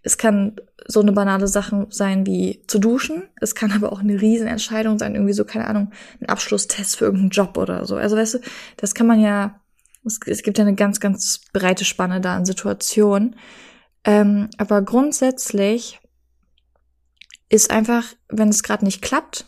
es 0.04 0.18
kann 0.18 0.56
so 0.88 1.02
eine 1.02 1.12
banale 1.12 1.48
Sache 1.48 1.88
sein 1.90 2.26
wie 2.26 2.64
zu 2.68 2.80
duschen. 2.80 3.24
Es 3.40 3.56
kann 3.56 3.72
aber 3.72 3.92
auch 3.92 4.00
eine 4.00 4.20
Riesenentscheidung 4.20 4.98
sein, 4.98 5.16
irgendwie 5.16 5.34
so, 5.34 5.46
keine 5.46 5.68
Ahnung, 5.68 5.92
ein 6.22 6.30
Abschlusstest 6.30 6.96
für 6.96 7.06
irgendeinen 7.06 7.32
Job 7.32 7.58
oder 7.58 7.86
so. 7.86 7.96
Also 7.96 8.16
weißt 8.16 8.36
du, 8.36 8.40
das 8.78 8.96
kann 8.96 9.08
man 9.08 9.20
ja 9.20 9.60
es, 10.06 10.20
es 10.26 10.44
gibt 10.44 10.58
ja 10.58 10.64
eine 10.64 10.76
ganz, 10.76 11.00
ganz 11.00 11.42
breite 11.54 11.86
Spanne 11.86 12.22
da 12.22 12.36
an 12.36 12.46
Situationen. 12.46 13.36
Ähm, 14.04 14.50
aber 14.58 14.82
grundsätzlich 14.82 16.00
ist 17.50 17.72
einfach, 17.72 18.06
wenn 18.28 18.50
es 18.50 18.64
gerade 18.64 18.86
nicht 18.86 19.02
klappt, 19.02 19.46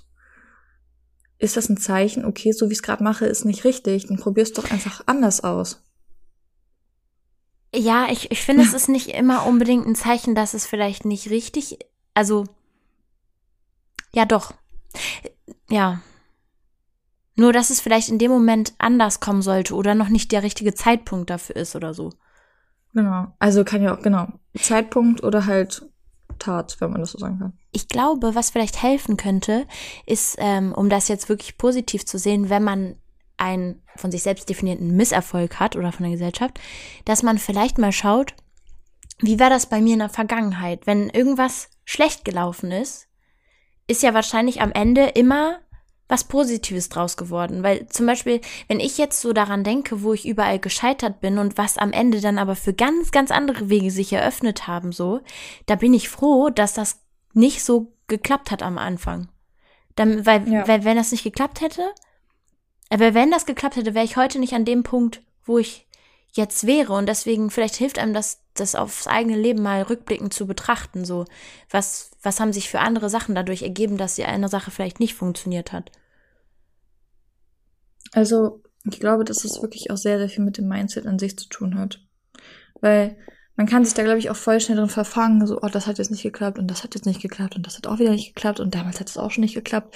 ist 1.38 1.58
das 1.58 1.70
ein 1.70 1.77
Zeichen, 1.77 2.25
okay, 2.25 2.51
so 2.51 2.68
wie 2.68 2.74
ich 2.74 2.80
es 2.80 2.84
gerade 2.84 3.03
mache, 3.03 3.25
ist 3.25 3.46
nicht 3.46 3.63
richtig, 3.63 4.08
dann 4.08 4.18
probier's 4.18 4.53
doch 4.53 4.70
einfach 4.70 5.01
anders 5.08 5.44
aus. 5.44 5.84
Ja, 7.74 8.08
ich, 8.10 8.32
ich 8.32 8.42
finde, 8.42 8.63
es 8.63 8.74
ist 8.74 8.90
nicht 8.90 9.10
immer 9.10 9.46
unbedingt 9.46 9.88
ein 9.88 9.96
Zeichen, 9.96 10.36
dass 10.36 10.54
es 10.54 10.66
vielleicht 10.66 11.06
nicht 11.06 11.30
richtig, 11.30 11.80
also, 12.13 12.46
ja 14.13 14.25
doch. 14.25 14.54
Ja. 15.70 16.01
Nur, 17.36 17.54
dass 17.54 17.70
es 17.70 17.80
vielleicht 17.80 18.10
in 18.10 18.20
dem 18.20 18.30
Moment 18.30 18.74
anders 18.78 19.22
kommen 19.22 19.42
sollte 19.42 19.74
oder 19.74 19.96
noch 19.96 20.10
nicht 20.10 20.34
der 20.34 20.44
richtige 20.44 20.74
Zeitpunkt 20.74 21.30
dafür 21.30 21.56
ist 21.56 21.75
oder 21.75 21.94
so. 21.94 22.12
Genau. 22.94 23.28
Also 23.40 23.63
kann 23.63 23.82
ja 23.82 23.96
auch, 23.96 24.01
genau. 24.01 24.28
Zeitpunkt 24.60 25.24
oder 25.24 25.46
halt 25.46 25.90
Tat, 26.40 26.75
wenn 26.80 26.92
man 26.92 27.01
das 27.01 27.12
so 27.12 27.20
sagen 27.20 27.40
kann. 27.40 27.54
Ich 27.72 27.88
glaube, 27.88 28.36
was 28.36 28.50
vielleicht 28.50 28.82
helfen 28.82 29.16
könnte, 29.16 29.66
ist, 30.06 30.36
ähm, 30.40 30.74
um 30.74 30.90
das 30.90 31.08
jetzt 31.08 31.30
wirklich 31.30 31.58
positiv 31.58 32.06
zu 32.06 32.18
sehen, 32.18 32.50
wenn 32.50 32.63
man 32.63 32.96
einen 33.41 33.81
von 33.95 34.12
sich 34.12 34.24
selbst 34.24 34.50
definierten 34.50 34.95
Misserfolg 34.95 35.60
hat 35.60 35.75
oder 35.75 35.91
von 35.91 36.03
der 36.03 36.13
Gesellschaft, 36.13 36.60
dass 37.05 37.24
man 37.24 37.38
vielleicht 37.38 37.77
mal 37.77 37.91
schaut, 37.91 38.33
wie 39.19 39.39
war 39.39 39.50
das 39.50 39.67
bei 39.67 39.81
mir 39.81 39.93
in 39.93 40.00
der 40.00 40.10
Vergangenheit? 40.10 40.88
Wenn 40.88 41.10
irgendwas 41.10 41.69
schlecht 41.83 42.25
gelaufen 42.25 42.71
ist, 42.71 43.07
ist 43.88 44.03
ja 44.03 44.13
wahrscheinlich 44.13 44.62
am 44.62 44.71
Ende 44.71 45.07
immer 45.07 45.60
was 46.07 46.25
Positives 46.25 46.89
draus 46.89 47.17
geworden. 47.17 47.63
Weil 47.63 47.88
zum 47.88 48.05
Beispiel, 48.05 48.41
wenn 48.67 48.79
ich 48.79 48.98
jetzt 48.98 49.21
so 49.21 49.31
daran 49.31 49.63
denke, 49.63 50.03
wo 50.03 50.13
ich 50.13 50.27
überall 50.27 50.60
gescheitert 50.60 51.21
bin 51.21 51.38
und 51.38 51.57
was 51.57 51.77
am 51.77 51.93
Ende 51.93 52.19
dann 52.19 52.38
aber 52.38 52.55
für 52.55 52.74
ganz, 52.74 53.12
ganz 53.12 53.31
andere 53.31 53.69
Wege 53.69 53.91
sich 53.91 54.12
eröffnet 54.12 54.67
haben, 54.67 54.91
so, 54.91 55.21
da 55.67 55.75
bin 55.75 55.93
ich 55.93 56.10
froh, 56.10 56.50
dass 56.50 56.74
das 56.74 57.00
nicht 57.33 57.63
so 57.63 57.93
geklappt 58.07 58.51
hat 58.51 58.62
am 58.62 58.77
Anfang. 58.77 59.29
Dann, 59.95 60.25
weil, 60.25 60.48
ja. 60.51 60.67
weil, 60.67 60.83
wenn 60.83 60.98
das 60.98 61.12
nicht 61.12 61.24
geklappt 61.24 61.62
hätte, 61.62 61.89
aber 62.91 63.13
wenn 63.13 63.31
das 63.31 63.45
geklappt 63.45 63.77
hätte, 63.77 63.95
wäre 63.95 64.03
ich 64.03 64.17
heute 64.17 64.38
nicht 64.38 64.53
an 64.53 64.65
dem 64.65 64.83
Punkt, 64.83 65.21
wo 65.45 65.57
ich 65.57 65.88
jetzt 66.33 66.67
wäre. 66.67 66.91
Und 66.91 67.07
deswegen, 67.07 67.50
vielleicht 67.50 67.75
hilft 67.75 67.98
einem 67.98 68.13
das, 68.13 68.41
das 68.53 68.75
aufs 68.75 69.07
eigene 69.07 69.38
Leben 69.38 69.63
mal 69.63 69.81
rückblickend 69.83 70.33
zu 70.33 70.45
betrachten. 70.45 71.05
So, 71.05 71.25
was, 71.69 72.12
was 72.21 72.41
haben 72.41 72.51
sich 72.51 72.69
für 72.69 72.79
andere 72.79 73.10
Sachen 73.10 73.33
dadurch 73.33 73.63
ergeben, 73.63 73.98
dass 73.98 74.15
die 74.15 74.25
eine 74.25 74.50
Sache 74.50 74.71
vielleicht 74.71 75.00
nicht 75.00 75.13
funktioniert 75.13 75.71
hat? 75.71 75.91
Also, 78.12 78.62
ich 78.83 79.00
glaube, 79.00 79.24
dass 79.24 79.45
es 79.45 79.62
wirklich 79.62 79.89
auch 79.89 79.98
sehr, 79.98 80.17
sehr 80.17 80.27
viel 80.27 80.43
mit 80.43 80.57
dem 80.57 80.67
Mindset 80.67 81.05
an 81.05 81.17
sich 81.17 81.38
zu 81.38 81.48
tun 81.48 81.79
hat. 81.79 82.01
Weil 82.81 83.17
man 83.55 83.67
kann 83.67 83.86
sich 83.86 83.93
da, 83.93 84.03
glaube 84.03 84.19
ich, 84.19 84.29
auch 84.29 84.36
voll 84.36 84.60
schnell 84.60 84.77
drin 84.77 84.89
verfangen, 84.89 85.48
so, 85.48 85.62
oh, 85.62 85.69
das 85.69 85.88
hat 85.88 85.98
jetzt 85.98 86.12
nicht 86.12 86.24
geklappt 86.24 86.60
und 86.60 86.67
das 86.67 86.83
hat 86.83 86.95
jetzt 86.95 87.05
nicht 87.05 87.21
geklappt 87.21 87.55
und 87.55 87.65
das 87.65 87.77
hat 87.77 87.88
auch 87.88 88.00
wieder 88.00 88.12
nicht 88.12 88.36
geklappt 88.36 88.60
und 88.60 88.75
damals 88.75 89.00
hat 89.00 89.10
es 89.10 89.17
auch 89.17 89.31
schon 89.31 89.43
nicht 89.43 89.55
geklappt. 89.55 89.95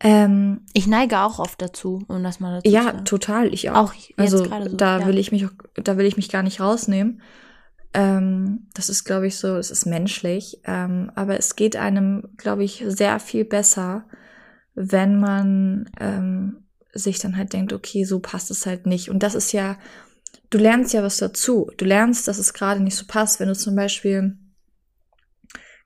Ähm, 0.00 0.60
ich 0.74 0.86
neige 0.86 1.20
auch 1.20 1.38
oft 1.40 1.60
dazu, 1.60 2.04
um 2.06 2.22
das 2.22 2.38
mal 2.38 2.54
dazu 2.56 2.70
Ja, 2.72 2.98
zu 2.98 3.04
total, 3.04 3.52
ich 3.52 3.70
auch. 3.70 3.90
auch 3.90 3.94
also 4.16 4.44
so, 4.44 4.50
da 4.70 5.00
ja. 5.00 5.06
will 5.06 5.18
ich 5.18 5.32
mich 5.32 5.46
auch, 5.46 5.50
da 5.74 5.96
will 5.96 6.06
ich 6.06 6.16
mich 6.16 6.28
gar 6.28 6.42
nicht 6.42 6.60
rausnehmen. 6.60 7.20
Ähm, 7.94 8.68
das 8.74 8.90
ist, 8.90 9.04
glaube 9.04 9.26
ich, 9.26 9.36
so, 9.36 9.56
es 9.56 9.70
ist 9.70 9.86
menschlich. 9.86 10.60
Ähm, 10.64 11.10
aber 11.14 11.38
es 11.38 11.56
geht 11.56 11.74
einem, 11.74 12.28
glaube 12.36 12.62
ich, 12.62 12.84
sehr 12.86 13.18
viel 13.18 13.44
besser, 13.44 14.04
wenn 14.74 15.18
man 15.18 15.90
ähm, 15.98 16.64
sich 16.92 17.18
dann 17.18 17.36
halt 17.36 17.52
denkt, 17.52 17.72
okay, 17.72 18.04
so 18.04 18.20
passt 18.20 18.50
es 18.52 18.66
halt 18.66 18.86
nicht. 18.86 19.10
Und 19.10 19.22
das 19.24 19.34
ist 19.34 19.52
ja, 19.52 19.78
du 20.50 20.58
lernst 20.58 20.92
ja 20.92 21.02
was 21.02 21.16
dazu. 21.16 21.70
Du 21.76 21.84
lernst, 21.84 22.28
dass 22.28 22.38
es 22.38 22.52
gerade 22.54 22.80
nicht 22.80 22.96
so 22.96 23.04
passt, 23.06 23.40
wenn 23.40 23.48
du 23.48 23.56
zum 23.56 23.74
Beispiel 23.74 24.36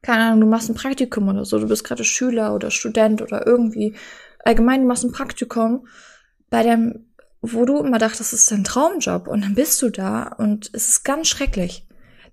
keine 0.02 0.24
Ahnung, 0.24 0.40
du 0.40 0.46
machst 0.46 0.68
ein 0.68 0.74
Praktikum 0.74 1.28
oder 1.28 1.44
so, 1.44 1.58
du 1.58 1.68
bist 1.68 1.84
gerade 1.84 2.04
Schüler 2.04 2.54
oder 2.54 2.70
Student 2.70 3.22
oder 3.22 3.46
irgendwie, 3.46 3.94
allgemein, 4.44 4.82
du 4.82 4.88
machst 4.88 5.04
ein 5.04 5.12
Praktikum 5.12 5.86
bei 6.50 6.62
dem, 6.62 7.06
wo 7.40 7.64
du 7.64 7.78
immer 7.78 7.98
dachtest, 7.98 8.32
das 8.32 8.40
ist 8.40 8.50
dein 8.50 8.64
Traumjob 8.64 9.28
und 9.28 9.42
dann 9.42 9.54
bist 9.54 9.80
du 9.80 9.90
da 9.90 10.24
und 10.24 10.70
es 10.72 10.88
ist 10.88 11.04
ganz 11.04 11.28
schrecklich. 11.28 11.86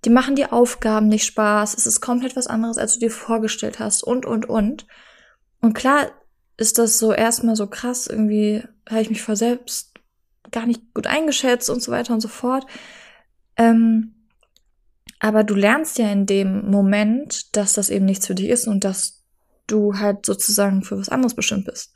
Die 0.05 0.09
machen 0.09 0.35
die 0.35 0.45
Aufgaben 0.45 1.07
nicht 1.07 1.25
Spaß, 1.25 1.75
es 1.75 1.85
ist 1.85 2.01
komplett 2.01 2.35
was 2.35 2.47
anderes, 2.47 2.77
als 2.77 2.93
du 2.93 2.99
dir 2.99 3.11
vorgestellt 3.11 3.79
hast 3.79 4.03
und, 4.03 4.25
und, 4.25 4.47
und. 4.47 4.87
Und 5.61 5.73
klar 5.73 6.11
ist 6.57 6.77
das 6.77 6.99
so 6.99 7.13
erstmal 7.13 7.55
so 7.55 7.67
krass, 7.67 8.07
irgendwie 8.07 8.63
habe 8.89 9.01
ich 9.01 9.09
mich 9.09 9.21
vor 9.21 9.35
selbst 9.35 9.93
gar 10.51 10.65
nicht 10.65 10.93
gut 10.93 11.05
eingeschätzt 11.07 11.69
und 11.69 11.81
so 11.81 11.91
weiter 11.91 12.13
und 12.13 12.21
so 12.21 12.27
fort. 12.27 12.65
Ähm, 13.57 14.15
aber 15.19 15.43
du 15.43 15.55
lernst 15.55 15.97
ja 15.97 16.11
in 16.11 16.25
dem 16.25 16.69
Moment, 16.69 17.55
dass 17.55 17.73
das 17.73 17.89
eben 17.89 18.05
nichts 18.05 18.27
für 18.27 18.35
dich 18.35 18.49
ist 18.49 18.67
und 18.67 18.83
dass 18.83 19.23
du 19.67 19.97
halt 19.97 20.25
sozusagen 20.25 20.83
für 20.83 20.97
was 20.97 21.09
anderes 21.09 21.35
bestimmt 21.35 21.65
bist. 21.65 21.93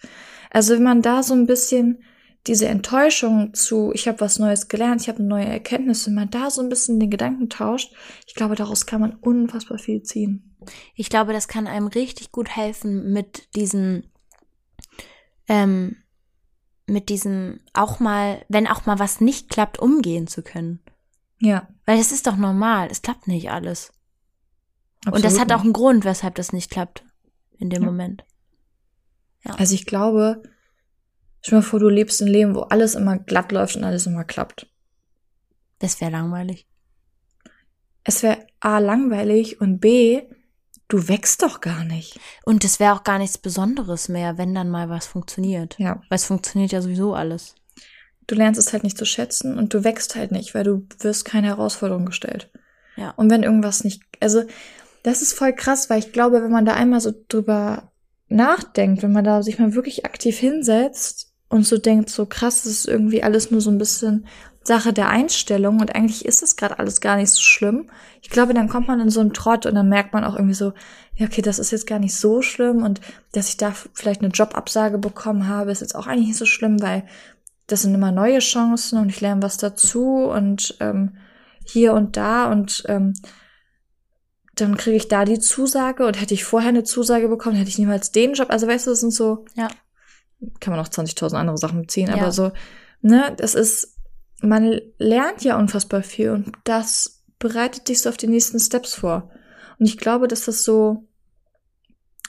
Also 0.49 0.75
wenn 0.75 0.83
man 0.83 1.01
da 1.01 1.23
so 1.23 1.33
ein 1.33 1.47
bisschen 1.47 2.03
diese 2.45 2.67
Enttäuschung 2.67 3.53
zu, 3.53 3.91
ich 3.93 4.07
habe 4.07 4.19
was 4.19 4.37
Neues 4.37 4.67
gelernt, 4.67 5.01
ich 5.01 5.07
habe 5.07 5.23
neue 5.23 5.45
Erkenntnisse, 5.45 6.07
wenn 6.07 6.15
man 6.15 6.29
da 6.29 6.49
so 6.49 6.61
ein 6.61 6.69
bisschen 6.69 6.99
den 6.99 7.09
Gedanken 7.09 7.49
tauscht, 7.49 7.93
ich 8.27 8.35
glaube, 8.35 8.55
daraus 8.55 8.85
kann 8.85 9.01
man 9.01 9.15
unfassbar 9.15 9.77
viel 9.77 10.03
ziehen. 10.03 10.55
Ich 10.95 11.09
glaube, 11.09 11.33
das 11.33 11.47
kann 11.47 11.67
einem 11.67 11.87
richtig 11.87 12.31
gut 12.31 12.49
helfen 12.49 13.11
mit 13.13 13.55
diesen, 13.55 14.11
ähm, 15.47 15.97
mit 16.85 17.09
diesem 17.09 17.61
auch 17.73 17.99
mal, 17.99 18.43
wenn 18.49 18.67
auch 18.67 18.85
mal 18.85 18.99
was 18.99 19.21
nicht 19.21 19.49
klappt, 19.49 19.79
umgehen 19.79 20.27
zu 20.27 20.41
können. 20.41 20.82
Ja. 21.43 21.67
Weil 21.85 21.99
es 21.99 22.13
ist 22.13 22.25
doch 22.25 22.37
normal, 22.37 22.87
es 22.89 23.01
klappt 23.01 23.27
nicht 23.27 23.51
alles. 23.51 23.91
Absolut 25.05 25.17
und 25.17 25.25
das 25.25 25.39
hat 25.39 25.51
auch 25.51 25.61
einen 25.61 25.73
Grund, 25.73 26.05
weshalb 26.05 26.35
das 26.35 26.53
nicht 26.53 26.71
klappt 26.71 27.03
in 27.59 27.69
dem 27.69 27.83
ja. 27.83 27.89
Moment. 27.89 28.23
Ja. 29.43 29.55
Also 29.55 29.75
ich 29.75 29.85
glaube, 29.85 30.41
stell 31.41 31.51
dir 31.51 31.55
mal 31.57 31.69
vor, 31.69 31.81
du 31.81 31.89
lebst 31.89 32.21
ein 32.21 32.29
Leben, 32.29 32.55
wo 32.55 32.61
alles 32.61 32.95
immer 32.95 33.19
glatt 33.19 33.51
läuft 33.51 33.75
und 33.75 33.83
alles 33.83 34.05
immer 34.07 34.23
klappt. 34.23 34.71
Das 35.79 35.99
wäre 35.99 36.11
langweilig. 36.11 36.65
Es 38.05 38.23
wäre 38.23 38.47
A 38.61 38.79
langweilig 38.79 39.59
und 39.59 39.79
B, 39.79 40.21
du 40.87 41.09
wächst 41.09 41.41
doch 41.41 41.59
gar 41.59 41.83
nicht. 41.83 42.21
Und 42.45 42.63
es 42.63 42.79
wäre 42.79 42.93
auch 42.93 43.03
gar 43.03 43.17
nichts 43.17 43.37
Besonderes 43.37 44.07
mehr, 44.07 44.37
wenn 44.37 44.55
dann 44.55 44.69
mal 44.69 44.87
was 44.87 45.07
funktioniert. 45.07 45.77
Ja. 45.77 46.01
Weil 46.07 46.15
es 46.15 46.25
funktioniert 46.25 46.71
ja 46.71 46.81
sowieso 46.81 47.13
alles 47.13 47.55
du 48.27 48.35
lernst 48.35 48.59
es 48.59 48.73
halt 48.73 48.83
nicht 48.83 48.97
zu 48.97 49.05
schätzen 49.05 49.57
und 49.57 49.73
du 49.73 49.83
wächst 49.83 50.15
halt 50.15 50.31
nicht, 50.31 50.55
weil 50.55 50.63
du 50.63 50.85
wirst 50.99 51.25
keine 51.25 51.47
Herausforderung 51.47 52.05
gestellt. 52.05 52.49
Ja. 52.95 53.11
Und 53.11 53.29
wenn 53.29 53.43
irgendwas 53.43 53.83
nicht, 53.83 54.01
also 54.19 54.43
das 55.03 55.21
ist 55.21 55.33
voll 55.33 55.53
krass, 55.53 55.89
weil 55.89 55.99
ich 55.99 56.11
glaube, 56.11 56.41
wenn 56.41 56.51
man 56.51 56.65
da 56.65 56.73
einmal 56.73 57.01
so 57.01 57.13
drüber 57.27 57.91
nachdenkt, 58.29 59.03
wenn 59.03 59.11
man 59.11 59.25
da 59.25 59.43
sich 59.43 59.59
mal 59.59 59.73
wirklich 59.73 60.05
aktiv 60.05 60.37
hinsetzt 60.37 61.33
und 61.49 61.65
so 61.67 61.77
denkt, 61.77 62.09
so 62.09 62.25
krass, 62.25 62.63
das 62.63 62.71
ist 62.71 62.87
irgendwie 62.87 63.23
alles 63.23 63.51
nur 63.51 63.61
so 63.61 63.69
ein 63.69 63.77
bisschen 63.77 64.25
Sache 64.63 64.93
der 64.93 65.09
Einstellung 65.09 65.81
und 65.81 65.93
eigentlich 65.93 66.23
ist 66.23 66.41
das 66.41 66.55
gerade 66.55 66.79
alles 66.79 67.01
gar 67.01 67.17
nicht 67.17 67.31
so 67.31 67.41
schlimm. 67.41 67.89
Ich 68.21 68.29
glaube, 68.29 68.53
dann 68.53 68.69
kommt 68.69 68.87
man 68.87 69.01
in 69.01 69.09
so 69.09 69.19
einen 69.19 69.33
Trott 69.33 69.65
und 69.65 69.75
dann 69.75 69.89
merkt 69.89 70.13
man 70.13 70.23
auch 70.23 70.35
irgendwie 70.35 70.53
so, 70.55 70.71
ja, 71.15 71.27
okay, 71.27 71.41
das 71.41 71.59
ist 71.59 71.71
jetzt 71.71 71.85
gar 71.85 71.99
nicht 71.99 72.15
so 72.15 72.41
schlimm 72.41 72.81
und 72.81 73.01
dass 73.33 73.49
ich 73.49 73.57
da 73.57 73.73
vielleicht 73.93 74.21
eine 74.21 74.31
Jobabsage 74.31 74.97
bekommen 74.97 75.49
habe, 75.49 75.71
ist 75.71 75.81
jetzt 75.81 75.95
auch 75.95 76.07
eigentlich 76.07 76.29
nicht 76.29 76.37
so 76.37 76.45
schlimm, 76.45 76.81
weil 76.81 77.03
das 77.67 77.83
sind 77.83 77.93
immer 77.93 78.11
neue 78.11 78.39
Chancen 78.39 78.99
und 78.99 79.09
ich 79.09 79.21
lerne 79.21 79.41
was 79.41 79.57
dazu 79.57 80.25
und 80.25 80.75
ähm, 80.79 81.17
hier 81.65 81.93
und 81.93 82.17
da 82.17 82.51
und 82.51 82.83
ähm, 82.87 83.13
dann 84.55 84.77
kriege 84.77 84.97
ich 84.97 85.07
da 85.07 85.25
die 85.25 85.39
Zusage 85.39 86.05
und 86.05 86.19
hätte 86.19 86.33
ich 86.33 86.43
vorher 86.43 86.69
eine 86.69 86.83
Zusage 86.83 87.27
bekommen, 87.27 87.55
hätte 87.55 87.69
ich 87.69 87.79
niemals 87.79 88.11
den 88.11 88.33
Job. 88.33 88.49
Also 88.49 88.67
weißt 88.67 88.85
du, 88.85 88.91
das 88.91 88.99
sind 88.99 89.13
so, 89.13 89.45
ja. 89.55 89.67
kann 90.59 90.75
man 90.75 90.79
auch 90.79 90.89
20.000 90.89 91.35
andere 91.35 91.57
Sachen 91.57 91.81
beziehen, 91.81 92.09
ja. 92.09 92.15
aber 92.15 92.31
so, 92.31 92.51
ne, 93.01 93.33
das 93.37 93.55
ist, 93.55 93.97
man 94.41 94.79
lernt 94.99 95.43
ja 95.43 95.57
unfassbar 95.57 96.03
viel 96.03 96.31
und 96.31 96.51
das 96.65 97.23
bereitet 97.39 97.87
dich 97.87 98.01
so 98.01 98.09
auf 98.09 98.17
die 98.17 98.27
nächsten 98.27 98.59
Steps 98.59 98.93
vor. 98.93 99.31
Und 99.79 99.87
ich 99.87 99.97
glaube, 99.97 100.27
dass 100.27 100.45
das 100.45 100.63
so 100.63 101.07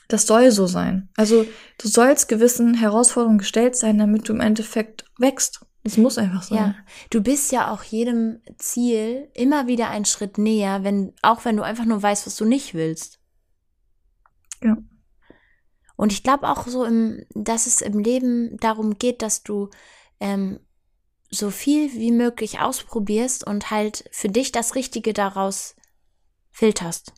das 0.08 0.26
soll 0.26 0.50
so 0.50 0.66
sein. 0.66 1.08
Also 1.16 1.46
du 1.78 1.88
sollst 1.88 2.28
gewissen 2.28 2.74
Herausforderungen 2.74 3.38
gestellt 3.38 3.76
sein, 3.76 3.98
damit 3.98 4.28
du 4.28 4.32
im 4.32 4.40
Endeffekt 4.40 5.04
wächst. 5.18 5.64
Das 5.82 5.98
muss 5.98 6.16
einfach 6.16 6.42
sein. 6.42 6.58
Ja, 6.58 6.74
du 7.10 7.22
bist 7.22 7.52
ja 7.52 7.70
auch 7.70 7.82
jedem 7.82 8.40
Ziel 8.56 9.28
immer 9.34 9.66
wieder 9.66 9.90
einen 9.90 10.06
Schritt 10.06 10.38
näher, 10.38 10.82
wenn, 10.82 11.12
auch 11.20 11.44
wenn 11.44 11.56
du 11.56 11.62
einfach 11.62 11.84
nur 11.84 12.02
weißt, 12.02 12.26
was 12.26 12.36
du 12.36 12.46
nicht 12.46 12.72
willst. 12.72 13.20
Ja. 14.62 14.78
Und 15.96 16.12
ich 16.12 16.22
glaube 16.22 16.48
auch 16.48 16.66
so, 16.66 16.84
im, 16.84 17.24
dass 17.34 17.66
es 17.66 17.82
im 17.82 17.98
Leben 17.98 18.56
darum 18.58 18.98
geht, 18.98 19.20
dass 19.20 19.42
du 19.42 19.68
ähm, 20.20 20.58
so 21.30 21.50
viel 21.50 21.92
wie 21.92 22.12
möglich 22.12 22.60
ausprobierst 22.60 23.46
und 23.46 23.70
halt 23.70 24.08
für 24.10 24.28
dich 24.28 24.52
das 24.52 24.74
Richtige 24.74 25.12
daraus 25.12 25.76
filterst. 26.50 27.12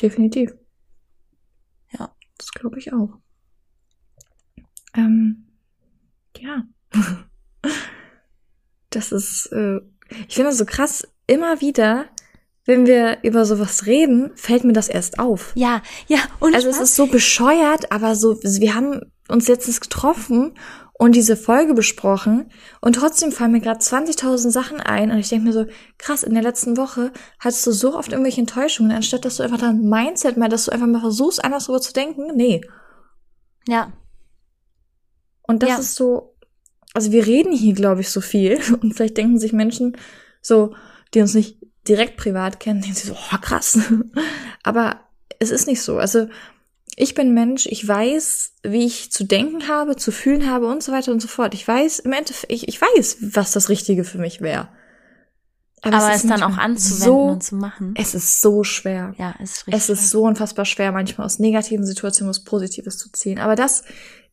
Definitiv. 0.00 0.54
Ja. 1.92 2.14
Das 2.38 2.52
glaube 2.52 2.78
ich 2.78 2.92
auch. 2.92 3.18
Ähm, 4.94 5.46
ja. 6.38 6.64
das 8.90 9.12
ist, 9.12 9.46
äh, 9.52 9.80
ich 10.26 10.34
finde 10.34 10.50
das 10.50 10.58
so 10.58 10.64
krass, 10.64 11.06
immer 11.26 11.60
wieder, 11.60 12.06
wenn 12.64 12.86
wir 12.86 13.18
über 13.22 13.44
sowas 13.44 13.86
reden, 13.86 14.32
fällt 14.36 14.64
mir 14.64 14.72
das 14.72 14.88
erst 14.88 15.18
auf. 15.18 15.52
Ja, 15.54 15.82
ja, 16.08 16.18
und 16.40 16.54
also 16.54 16.68
es 16.68 16.80
ist 16.80 16.96
so 16.96 17.06
bescheuert, 17.06 17.92
aber 17.92 18.14
so, 18.16 18.42
wir 18.42 18.74
haben 18.74 19.12
uns 19.28 19.48
letztens 19.48 19.80
getroffen 19.80 20.54
und 21.00 21.16
diese 21.16 21.34
Folge 21.34 21.72
besprochen 21.72 22.50
und 22.82 22.96
trotzdem 22.96 23.32
fallen 23.32 23.52
mir 23.52 23.62
gerade 23.62 23.80
20.000 23.80 24.50
Sachen 24.50 24.80
ein 24.80 25.10
und 25.10 25.16
ich 25.16 25.30
denke 25.30 25.46
mir 25.46 25.54
so, 25.54 25.64
krass, 25.96 26.22
in 26.22 26.34
der 26.34 26.42
letzten 26.42 26.76
Woche 26.76 27.10
hattest 27.38 27.66
du 27.66 27.72
so 27.72 27.96
oft 27.96 28.12
irgendwelche 28.12 28.42
Enttäuschungen, 28.42 28.92
anstatt 28.92 29.24
dass 29.24 29.38
du 29.38 29.42
einfach 29.42 29.56
dein 29.56 29.80
Mindset 29.80 30.36
mal, 30.36 30.50
dass 30.50 30.66
du 30.66 30.72
einfach 30.72 30.86
mal 30.86 31.00
versuchst, 31.00 31.42
anders 31.42 31.64
darüber 31.64 31.80
zu 31.80 31.94
denken. 31.94 32.36
Nee. 32.36 32.60
Ja. 33.66 33.94
Und 35.40 35.62
das 35.62 35.70
Ja. 35.70 35.78
ist 35.78 35.94
so, 35.94 36.36
also 36.92 37.12
wir 37.12 37.24
reden 37.26 37.54
hier, 37.54 37.72
glaube 37.72 38.02
ich, 38.02 38.10
so 38.10 38.20
viel 38.20 38.60
und 38.82 38.92
vielleicht 38.92 39.16
denken 39.16 39.38
sich 39.38 39.54
Menschen 39.54 39.96
so, 40.42 40.74
die 41.14 41.22
uns 41.22 41.32
nicht 41.32 41.62
direkt 41.88 42.18
privat 42.18 42.60
kennen, 42.60 42.82
denken 42.82 42.96
sie 42.96 43.08
so, 43.08 43.14
oh, 43.14 43.38
krass. 43.40 43.78
Aber 44.64 45.00
es 45.38 45.50
ist 45.50 45.66
nicht 45.66 45.80
so. 45.80 45.96
Also 45.96 46.28
ich 47.00 47.14
bin 47.14 47.32
Mensch, 47.34 47.66
ich 47.66 47.86
weiß, 47.86 48.52
wie 48.62 48.84
ich 48.84 49.10
zu 49.10 49.24
denken 49.24 49.68
habe, 49.68 49.96
zu 49.96 50.12
fühlen 50.12 50.50
habe 50.50 50.66
und 50.66 50.82
so 50.82 50.92
weiter 50.92 51.12
und 51.12 51.20
so 51.20 51.28
fort. 51.28 51.54
Ich 51.54 51.66
weiß, 51.66 52.00
im 52.00 52.12
Endeffekt, 52.12 52.52
ich, 52.52 52.68
ich 52.68 52.80
weiß, 52.80 53.18
was 53.34 53.52
das 53.52 53.68
Richtige 53.68 54.04
für 54.04 54.18
mich 54.18 54.40
wäre. 54.40 54.68
Aber, 55.82 56.12
es 56.12 56.26
dann 56.26 56.42
auch 56.42 56.58
anzuwenden 56.58 57.04
so, 57.04 57.22
und 57.22 57.42
zu 57.42 57.54
machen. 57.54 57.94
es 57.96 58.14
ist 58.14 58.42
so 58.42 58.64
schwer. 58.64 59.14
Ja, 59.16 59.34
ist 59.42 59.66
richtig. 59.66 59.74
Es 59.74 59.88
ist 59.88 60.10
so 60.10 60.24
unfassbar 60.24 60.66
schwer, 60.66 60.92
manchmal 60.92 61.24
aus 61.24 61.38
negativen 61.38 61.86
Situationen 61.86 62.28
was 62.28 62.44
Positives 62.44 62.98
zu 62.98 63.10
ziehen. 63.12 63.38
Aber 63.38 63.56
das 63.56 63.84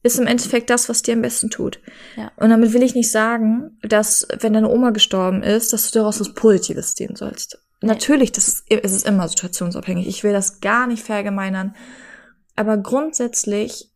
ist 0.04 0.20
im 0.20 0.28
Endeffekt 0.28 0.70
das, 0.70 0.90
was 0.90 1.04
dir 1.04 1.14
am 1.14 1.22
besten 1.22 1.50
tut. 1.50 1.80
Ja. 2.18 2.32
Und 2.36 2.50
damit 2.50 2.74
will 2.74 2.84
ich 2.84 2.96
nicht 2.96 3.12
sagen, 3.12 3.78
dass, 3.82 4.28
wenn 4.40 4.54
deine 4.54 4.70
Oma 4.70 4.90
gestorben 4.90 5.42
ist, 5.42 5.72
dass 5.72 5.90
du 5.90 6.00
daraus 6.00 6.20
was 6.20 6.34
Positives 6.34 6.96
ziehen 6.96 7.16
sollst. 7.16 7.60
Nee. 7.82 7.88
Natürlich, 7.88 8.34
das 8.34 8.48
ist, 8.48 8.64
es 8.70 8.92
ist 8.92 9.08
immer 9.08 9.28
situationsabhängig. 9.30 10.08
Ich 10.08 10.24
will 10.26 10.34
das 10.34 10.60
gar 10.60 10.86
nicht 10.86 11.04
verallgemeinern. 11.04 11.76
Aber 12.58 12.78
grundsätzlich 12.78 13.90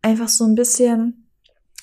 einfach 0.00 0.28
so 0.28 0.44
ein 0.44 0.56
bisschen 0.56 1.28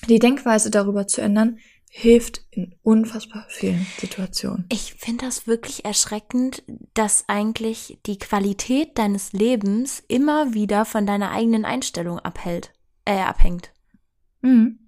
die 0.08 0.18
Denkweise 0.18 0.70
darüber 0.70 1.06
zu 1.06 1.22
ändern, 1.22 1.58
hilft 1.88 2.42
in 2.50 2.74
unfassbar 2.82 3.46
vielen 3.48 3.86
Situationen. 3.98 4.66
Ich 4.70 4.94
finde 4.94 5.24
das 5.24 5.46
wirklich 5.46 5.84
erschreckend, 5.84 6.62
dass 6.94 7.24
eigentlich 7.28 7.98
die 8.06 8.18
Qualität 8.18 8.98
deines 8.98 9.32
Lebens 9.32 10.02
immer 10.08 10.52
wieder 10.52 10.84
von 10.84 11.06
deiner 11.06 11.30
eigenen 11.30 11.64
Einstellung 11.64 12.18
abhält, 12.18 12.72
äh, 13.04 13.18
abhängt. 13.18 13.72
Mhm. 14.42 14.78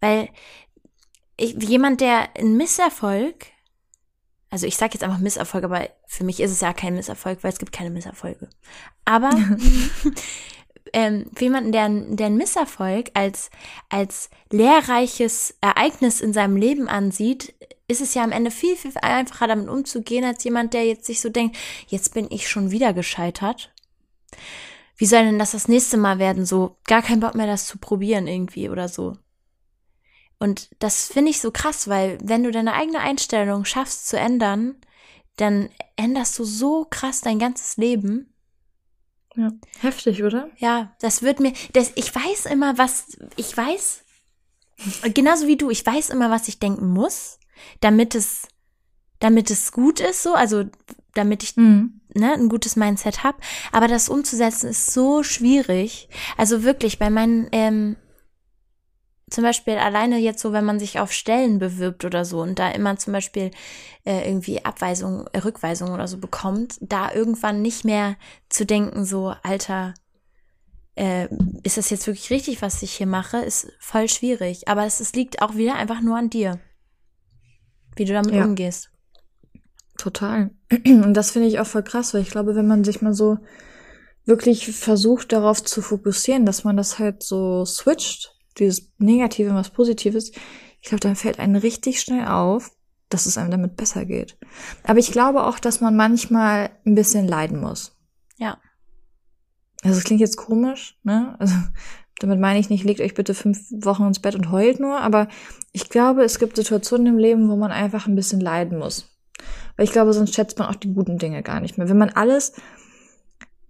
Weil 0.00 0.28
ich, 1.36 1.54
jemand, 1.62 2.00
der 2.00 2.36
einen 2.36 2.56
Misserfolg, 2.56 3.46
also 4.50 4.66
ich 4.66 4.76
sage 4.76 4.94
jetzt 4.94 5.04
einfach 5.04 5.18
Misserfolg, 5.18 5.64
aber 5.64 5.88
für 6.06 6.24
mich 6.24 6.40
ist 6.40 6.50
es 6.50 6.60
ja 6.60 6.72
kein 6.72 6.94
Misserfolg, 6.94 7.42
weil 7.42 7.52
es 7.52 7.58
gibt 7.58 7.72
keine 7.72 7.90
Misserfolge. 7.90 8.48
Aber 9.04 9.30
ähm, 10.92 11.26
für 11.34 11.44
jemanden, 11.44 11.72
der, 11.72 11.88
der 11.88 12.26
einen 12.26 12.36
Misserfolg 12.36 13.10
als, 13.14 13.50
als 13.88 14.30
lehrreiches 14.50 15.54
Ereignis 15.60 16.20
in 16.20 16.32
seinem 16.32 16.56
Leben 16.56 16.88
ansieht, 16.88 17.54
ist 17.88 18.00
es 18.00 18.14
ja 18.14 18.24
am 18.24 18.32
Ende 18.32 18.50
viel, 18.50 18.76
viel 18.76 18.92
einfacher 19.00 19.48
damit 19.48 19.68
umzugehen, 19.68 20.24
als 20.24 20.44
jemand, 20.44 20.74
der 20.74 20.86
jetzt 20.86 21.06
sich 21.06 21.20
so 21.20 21.28
denkt, 21.28 21.56
jetzt 21.88 22.14
bin 22.14 22.26
ich 22.30 22.48
schon 22.48 22.70
wieder 22.70 22.92
gescheitert. 22.92 23.72
Wie 24.96 25.06
soll 25.06 25.24
denn 25.24 25.38
das 25.38 25.52
das 25.52 25.68
nächste 25.68 25.96
Mal 25.96 26.18
werden? 26.18 26.46
So, 26.46 26.76
gar 26.84 27.02
kein 27.02 27.20
Bock 27.20 27.34
mehr, 27.34 27.46
das 27.46 27.66
zu 27.66 27.78
probieren 27.78 28.26
irgendwie 28.26 28.68
oder 28.68 28.88
so. 28.88 29.16
Und 30.38 30.70
das 30.78 31.06
finde 31.06 31.30
ich 31.30 31.40
so 31.40 31.50
krass, 31.50 31.88
weil 31.88 32.18
wenn 32.22 32.42
du 32.42 32.50
deine 32.50 32.74
eigene 32.74 33.00
Einstellung 33.00 33.64
schaffst 33.64 34.08
zu 34.08 34.18
ändern, 34.18 34.76
dann 35.36 35.70
änderst 35.96 36.38
du 36.38 36.44
so 36.44 36.86
krass 36.88 37.20
dein 37.20 37.38
ganzes 37.38 37.76
Leben. 37.76 38.31
Ja. 39.36 39.50
Heftig, 39.80 40.22
oder? 40.22 40.50
Ja, 40.58 40.94
das 41.00 41.22
wird 41.22 41.40
mir, 41.40 41.52
das, 41.72 41.92
ich 41.94 42.14
weiß 42.14 42.46
immer, 42.46 42.76
was, 42.78 43.16
ich 43.36 43.56
weiß, 43.56 44.04
genauso 45.14 45.46
wie 45.46 45.56
du, 45.56 45.70
ich 45.70 45.84
weiß 45.84 46.10
immer, 46.10 46.30
was 46.30 46.48
ich 46.48 46.58
denken 46.58 46.88
muss, 46.88 47.38
damit 47.80 48.14
es, 48.14 48.48
damit 49.20 49.50
es 49.50 49.72
gut 49.72 50.00
ist, 50.00 50.22
so, 50.22 50.34
also, 50.34 50.64
damit 51.14 51.42
ich 51.42 51.56
Mhm. 51.56 52.00
ne, 52.14 52.32
ein 52.32 52.48
gutes 52.48 52.76
Mindset 52.76 53.22
habe. 53.22 53.38
Aber 53.70 53.86
das 53.88 54.08
umzusetzen 54.08 54.68
ist 54.70 54.92
so 54.92 55.22
schwierig. 55.22 56.08
Also 56.36 56.62
wirklich, 56.64 56.98
bei 56.98 57.10
meinen, 57.10 57.48
ähm, 57.52 57.96
zum 59.32 59.44
Beispiel 59.44 59.78
alleine 59.78 60.18
jetzt 60.18 60.42
so, 60.42 60.52
wenn 60.52 60.64
man 60.64 60.78
sich 60.78 61.00
auf 61.00 61.10
Stellen 61.12 61.58
bewirbt 61.58 62.04
oder 62.04 62.24
so 62.24 62.42
und 62.42 62.58
da 62.58 62.70
immer 62.70 62.96
zum 62.98 63.12
Beispiel 63.14 63.50
äh, 64.04 64.28
irgendwie 64.28 64.64
Abweisung, 64.64 65.26
äh, 65.32 65.38
Rückweisung 65.38 65.90
oder 65.92 66.06
so 66.06 66.18
bekommt, 66.18 66.76
da 66.80 67.12
irgendwann 67.12 67.62
nicht 67.62 67.84
mehr 67.84 68.16
zu 68.50 68.66
denken, 68.66 69.04
so, 69.06 69.34
Alter, 69.42 69.94
äh, 70.96 71.28
ist 71.62 71.78
das 71.78 71.88
jetzt 71.88 72.06
wirklich 72.06 72.30
richtig, 72.30 72.60
was 72.60 72.82
ich 72.82 72.92
hier 72.92 73.06
mache, 73.06 73.38
ist 73.38 73.72
voll 73.78 74.08
schwierig. 74.08 74.68
Aber 74.68 74.84
es, 74.84 75.00
es 75.00 75.14
liegt 75.14 75.40
auch 75.40 75.54
wieder 75.54 75.76
einfach 75.76 76.02
nur 76.02 76.18
an 76.18 76.28
dir, 76.28 76.60
wie 77.96 78.04
du 78.04 78.12
damit 78.12 78.34
Ja. 78.34 78.44
umgehst. 78.44 78.90
Total. 79.96 80.50
Und 80.86 81.14
das 81.14 81.30
finde 81.30 81.48
ich 81.48 81.58
auch 81.58 81.66
voll 81.66 81.84
krass, 81.84 82.12
weil 82.12 82.20
ich 82.22 82.30
glaube, 82.30 82.54
wenn 82.54 82.66
man 82.66 82.84
sich 82.84 83.00
mal 83.00 83.14
so 83.14 83.38
wirklich 84.26 84.76
versucht, 84.76 85.32
darauf 85.32 85.64
zu 85.64 85.80
fokussieren, 85.80 86.44
dass 86.44 86.64
man 86.64 86.76
das 86.76 86.98
halt 86.98 87.22
so 87.22 87.64
switcht, 87.64 88.34
dieses 88.58 88.92
Negative 88.98 89.50
in 89.50 89.54
was 89.54 89.70
Positives, 89.70 90.32
ich 90.80 90.88
glaube, 90.88 91.00
dann 91.00 91.16
fällt 91.16 91.38
einem 91.38 91.56
richtig 91.56 92.00
schnell 92.00 92.26
auf, 92.26 92.70
dass 93.08 93.26
es 93.26 93.38
einem 93.38 93.50
damit 93.50 93.76
besser 93.76 94.04
geht. 94.04 94.38
Aber 94.84 94.98
ich 94.98 95.12
glaube 95.12 95.44
auch, 95.44 95.58
dass 95.58 95.80
man 95.80 95.94
manchmal 95.94 96.70
ein 96.84 96.94
bisschen 96.94 97.28
leiden 97.28 97.60
muss. 97.60 97.96
Ja. 98.36 98.58
Also 99.82 99.98
es 99.98 100.04
klingt 100.04 100.20
jetzt 100.20 100.36
komisch, 100.36 100.98
ne? 101.02 101.36
Also 101.38 101.54
damit 102.18 102.40
meine 102.40 102.58
ich 102.58 102.70
nicht, 102.70 102.84
legt 102.84 103.00
euch 103.00 103.14
bitte 103.14 103.34
fünf 103.34 103.58
Wochen 103.70 104.06
ins 104.06 104.20
Bett 104.20 104.34
und 104.34 104.50
heult 104.50 104.80
nur, 104.80 105.00
aber 105.00 105.28
ich 105.72 105.88
glaube, 105.88 106.22
es 106.22 106.38
gibt 106.38 106.56
Situationen 106.56 107.06
im 107.06 107.18
Leben, 107.18 107.48
wo 107.48 107.56
man 107.56 107.72
einfach 107.72 108.06
ein 108.06 108.14
bisschen 108.14 108.40
leiden 108.40 108.78
muss. 108.78 109.08
Weil 109.76 109.84
ich 109.84 109.92
glaube, 109.92 110.12
sonst 110.12 110.34
schätzt 110.34 110.58
man 110.58 110.68
auch 110.68 110.76
die 110.76 110.92
guten 110.92 111.18
Dinge 111.18 111.42
gar 111.42 111.60
nicht 111.60 111.78
mehr. 111.78 111.88
Wenn 111.88 111.98
man 111.98 112.10
alles 112.10 112.52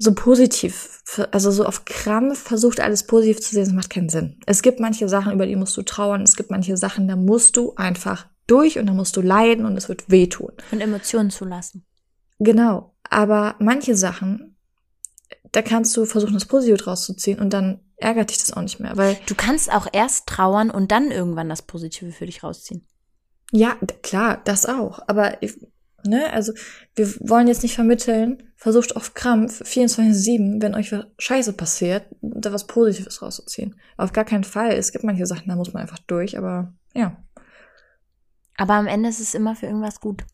so 0.03 0.15
positiv, 0.15 1.03
also 1.31 1.51
so 1.51 1.65
auf 1.65 1.85
Krampf 1.85 2.39
versucht, 2.41 2.81
alles 2.81 3.07
positiv 3.07 3.41
zu 3.41 3.51
sehen, 3.55 3.65
das 3.65 3.73
macht 3.73 3.91
keinen 3.91 4.09
Sinn. 4.09 4.41
Es 4.47 4.63
gibt 4.63 4.81
manche 4.81 5.09
Sachen, 5.09 5.33
über 5.33 5.47
die 5.47 5.57
musst 5.57 5.77
du 5.77 5.83
trauern. 5.83 6.23
Es 6.23 6.37
gibt 6.37 6.51
manche 6.51 6.77
Sachen, 6.77 7.07
da 7.09 7.17
musst 7.17 7.57
du 7.57 7.75
einfach 7.77 8.27
durch 8.47 8.79
und 8.79 8.87
da 8.87 8.93
musst 8.93 9.17
du 9.17 9.21
leiden 9.21 9.65
und 9.65 9.77
es 9.77 9.89
wird 9.89 10.11
wehtun. 10.11 10.53
Und 10.73 10.81
Emotionen 10.81 11.31
zulassen. 11.31 11.85
Genau. 12.39 12.95
Aber 13.09 13.55
manche 13.61 13.95
Sachen, 13.97 14.57
da 15.53 15.63
kannst 15.63 15.97
du 15.97 16.05
versuchen, 16.05 16.35
das 16.35 16.47
Positive 16.47 16.77
draus 16.79 17.05
zu 17.05 17.15
ziehen 17.15 17.39
und 17.39 17.53
dann 17.53 17.81
ärgert 17.97 18.31
dich 18.31 18.39
das 18.39 18.53
auch 18.53 18.63
nicht 18.63 18.81
mehr, 18.81 18.97
weil 18.97 19.17
Du 19.27 19.35
kannst 19.37 19.73
auch 19.73 19.87
erst 19.93 20.27
trauern 20.27 20.71
und 20.71 20.91
dann 20.91 21.11
irgendwann 21.13 21.49
das 21.49 21.63
Positive 21.63 22.11
für 22.11 22.27
dich 22.27 22.43
rausziehen. 22.43 22.87
Ja, 23.53 23.77
klar, 24.03 24.41
das 24.45 24.67
auch. 24.67 25.01
Aber, 25.07 25.43
ich- 25.43 25.61
ne, 26.05 26.33
also, 26.33 26.53
wir 26.95 27.09
wollen 27.21 27.49
jetzt 27.49 27.63
nicht 27.63 27.75
vermitteln, 27.75 28.43
versucht 28.57 28.97
auf 28.97 29.15
Krampf 29.15 29.63
24-7, 29.63 30.63
wenn 30.63 30.75
euch 30.75 30.93
was 30.93 31.07
Scheiße 31.19 31.53
passiert, 31.55 32.07
da 32.21 32.53
was 32.53 32.67
Positives 32.67 33.23
rauszuziehen. 33.23 33.75
Auf 33.97 34.13
gar 34.13 34.25
keinen 34.25 34.45
Fall. 34.45 34.73
Es 34.73 34.93
gibt 34.93 35.05
manche 35.05 35.27
Sachen, 35.27 35.49
da 35.49 35.57
muss 35.57 35.73
man 35.73 35.83
einfach 35.83 35.99
durch, 35.99 36.39
aber 36.39 36.73
ja. 36.95 37.17
Aber 38.57 38.75
am 38.75 38.87
Ende 38.87 39.09
ist 39.09 39.21
es 39.21 39.35
immer 39.35 39.57
für 39.57 39.67
irgendwas 39.67 40.01
gut. 40.01 40.25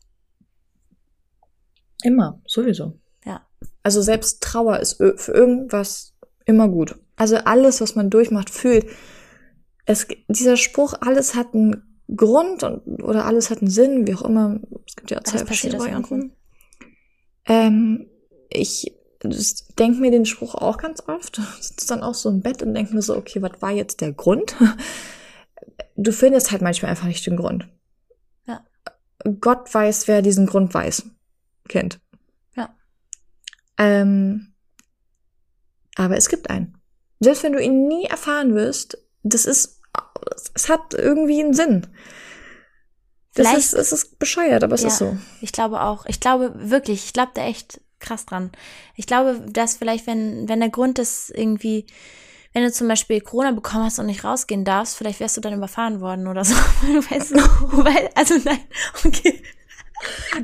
Immer, 2.03 2.41
sowieso. 2.45 2.99
Ja. 3.25 3.41
Also 3.83 4.01
selbst 4.01 4.41
Trauer 4.41 4.79
ist 4.79 4.97
für 4.97 5.31
irgendwas 5.31 6.15
immer 6.45 6.67
gut. 6.67 6.99
Also 7.15 7.37
alles, 7.37 7.81
was 7.81 7.95
man 7.95 8.09
durchmacht, 8.09 8.49
fühlt. 8.49 8.85
Es, 9.85 10.07
dieser 10.27 10.57
Spruch, 10.57 10.93
alles 11.01 11.35
hat 11.35 11.53
einen 11.53 11.88
Grund 12.15 12.63
und, 12.63 13.03
oder 13.03 13.25
alles 13.25 13.49
hat 13.49 13.59
einen 13.59 13.69
Sinn, 13.69 14.07
wie 14.07 14.15
auch 14.15 14.23
immer. 14.23 14.59
Es 14.87 14.95
gibt 14.95 15.11
ja 15.11 15.23
zwei 15.23 15.45
verschiedene 15.45 15.79
Varianten. 15.79 16.33
Ähm, 17.45 18.07
ich 18.49 18.95
denke 19.77 19.99
mir 19.99 20.11
den 20.11 20.25
Spruch 20.25 20.55
auch 20.55 20.77
ganz 20.77 21.03
oft. 21.07 21.41
Sitze 21.59 21.87
dann 21.87 22.03
auch 22.03 22.13
so 22.13 22.29
im 22.29 22.41
Bett 22.41 22.63
und 22.63 22.73
denke 22.73 22.93
mir 22.93 23.01
so, 23.01 23.15
okay, 23.15 23.41
was 23.41 23.61
war 23.61 23.71
jetzt 23.71 24.01
der 24.01 24.13
Grund? 24.13 24.55
Du 25.95 26.13
findest 26.13 26.51
halt 26.51 26.61
manchmal 26.61 26.91
einfach 26.91 27.07
nicht 27.07 27.25
den 27.25 27.35
Grund. 27.35 27.67
Ja. 28.45 28.65
Gott 29.41 29.73
weiß, 29.73 30.07
wer 30.07 30.21
diesen 30.21 30.45
Grund 30.45 30.73
weiß, 30.73 31.03
kennt. 31.67 31.99
Ja. 32.55 32.73
Ähm, 33.77 34.53
aber 35.95 36.15
es 36.15 36.29
gibt 36.29 36.49
einen. 36.49 36.77
Selbst 37.19 37.43
wenn 37.43 37.51
du 37.51 37.61
ihn 37.61 37.87
nie 37.87 38.05
erfahren 38.05 38.55
wirst, 38.55 38.97
das 39.23 39.43
ist, 39.43 39.78
es 40.55 40.69
hat 40.69 40.93
irgendwie 40.93 41.41
einen 41.43 41.53
Sinn. 41.53 41.87
Das 43.35 43.47
Vielleicht- 43.47 43.57
ist, 43.57 43.73
es 43.73 43.91
ist 43.91 44.19
bescheuert, 44.19 44.63
aber 44.63 44.75
es 44.75 44.81
Ja. 44.81 44.87
ist 44.87 44.97
so. 44.97 45.17
Ich 45.41 45.51
glaube 45.51 45.81
auch. 45.81 46.05
Ich 46.07 46.19
glaube 46.19 46.53
wirklich, 46.55 47.05
ich 47.05 47.13
glaube 47.13 47.31
da 47.35 47.43
echt 47.43 47.79
krass 47.99 48.25
dran. 48.25 48.51
Ich 48.95 49.05
glaube, 49.07 49.41
dass 49.47 49.75
vielleicht, 49.77 50.07
wenn, 50.07 50.47
wenn 50.49 50.59
der 50.61 50.69
Grund 50.69 50.99
ist 50.99 51.29
irgendwie, 51.35 51.85
wenn 52.53 52.63
du 52.63 52.71
zum 52.71 52.87
Beispiel 52.87 53.21
Corona 53.21 53.51
bekommen 53.51 53.83
hast 53.83 53.99
und 53.99 54.07
nicht 54.07 54.23
rausgehen 54.23 54.65
darfst, 54.65 54.97
vielleicht 54.97 55.19
wärst 55.19 55.37
du 55.37 55.41
dann 55.41 55.53
überfahren 55.53 56.01
worden 56.01 56.27
oder 56.27 56.43
so. 56.43 56.55
Du 56.81 56.97
weißt, 57.11 57.33
weil, 57.35 58.09
also 58.15 58.35
nein, 58.43 58.59
okay, 59.05 59.41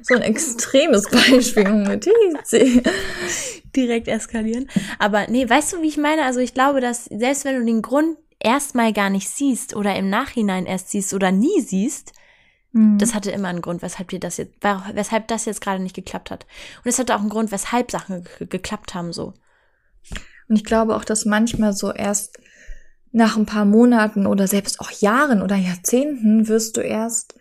So 0.04 0.16
ein 0.16 0.22
extremes 0.22 1.10
Beispiel 1.10 1.64
mit 1.70 2.06
direkt 3.76 4.08
eskalieren. 4.08 4.70
Aber 5.00 5.28
nee, 5.28 5.50
weißt 5.50 5.74
du, 5.74 5.82
wie 5.82 5.88
ich 5.88 5.98
meine? 5.98 6.24
Also 6.24 6.40
ich 6.40 6.54
glaube, 6.54 6.82
dass 6.82 7.06
selbst 7.06 7.46
wenn 7.46 7.60
du 7.60 7.66
den 7.66 7.82
Grund 7.82 8.18
erstmal 8.46 8.94
gar 8.94 9.10
nicht 9.10 9.30
siehst 9.30 9.76
oder 9.76 9.96
im 9.96 10.10
Nachhinein 10.10 10.66
erst 10.66 10.92
siehst 10.92 11.14
oder 11.14 11.32
nie 11.32 11.62
siehst, 11.62 12.14
Mhm. 12.76 12.98
das 12.98 13.14
hatte 13.16 13.32
immer 13.32 13.48
einen 13.48 13.62
Grund, 13.62 13.82
weshalb 13.82 14.10
dir 14.10 14.20
das 14.20 14.36
jetzt, 14.36 14.54
weshalb 14.94 15.30
das 15.30 15.46
jetzt 15.46 15.62
gerade 15.62 15.82
nicht 15.82 15.96
geklappt 15.96 16.30
hat. 16.30 16.46
Und 16.84 16.90
es 16.90 17.00
hatte 17.00 17.16
auch 17.16 17.22
einen 17.22 17.30
Grund, 17.30 17.52
weshalb 17.52 17.90
Sachen 17.90 18.26
ge 18.38 18.48
geklappt 18.48 18.94
haben, 18.94 19.14
so. 19.14 19.34
Und 20.50 20.58
ich 20.58 20.66
glaube 20.66 20.96
auch, 20.98 21.06
dass 21.06 21.24
manchmal 21.24 21.72
so 21.72 21.94
erst 21.94 22.38
nach 23.14 23.38
ein 23.38 23.46
paar 23.46 23.64
Monaten 23.64 24.28
oder 24.28 24.46
selbst 24.48 24.82
auch 24.82 24.92
Jahren 24.92 25.42
oder 25.42 25.56
Jahrzehnten 25.56 26.50
wirst 26.50 26.76
du 26.76 26.82
erst 26.82 27.36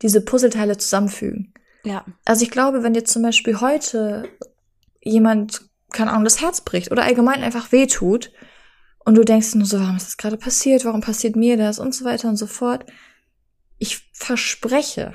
diese 0.00 0.20
Puzzleteile 0.20 0.76
zusammenfügen. 0.78 1.52
Ja. 1.82 2.04
Also 2.24 2.44
ich 2.44 2.52
glaube, 2.52 2.84
wenn 2.84 2.94
dir 2.94 3.04
zum 3.04 3.22
Beispiel 3.22 3.60
heute 3.60 4.28
jemand, 5.02 5.62
keine 5.90 6.12
Ahnung, 6.12 6.22
das 6.24 6.40
Herz 6.40 6.60
bricht 6.60 6.92
oder 6.92 7.02
allgemein 7.02 7.42
einfach 7.42 7.72
wehtut 7.72 8.30
und 9.08 9.14
du 9.14 9.24
denkst 9.24 9.54
nur 9.54 9.64
so, 9.64 9.80
warum 9.80 9.96
ist 9.96 10.06
das 10.06 10.18
gerade 10.18 10.36
passiert, 10.36 10.84
warum 10.84 11.00
passiert 11.00 11.34
mir 11.34 11.56
das 11.56 11.78
und 11.78 11.94
so 11.94 12.04
weiter 12.04 12.28
und 12.28 12.36
so 12.36 12.46
fort. 12.46 12.84
Ich 13.78 14.06
verspreche 14.12 15.14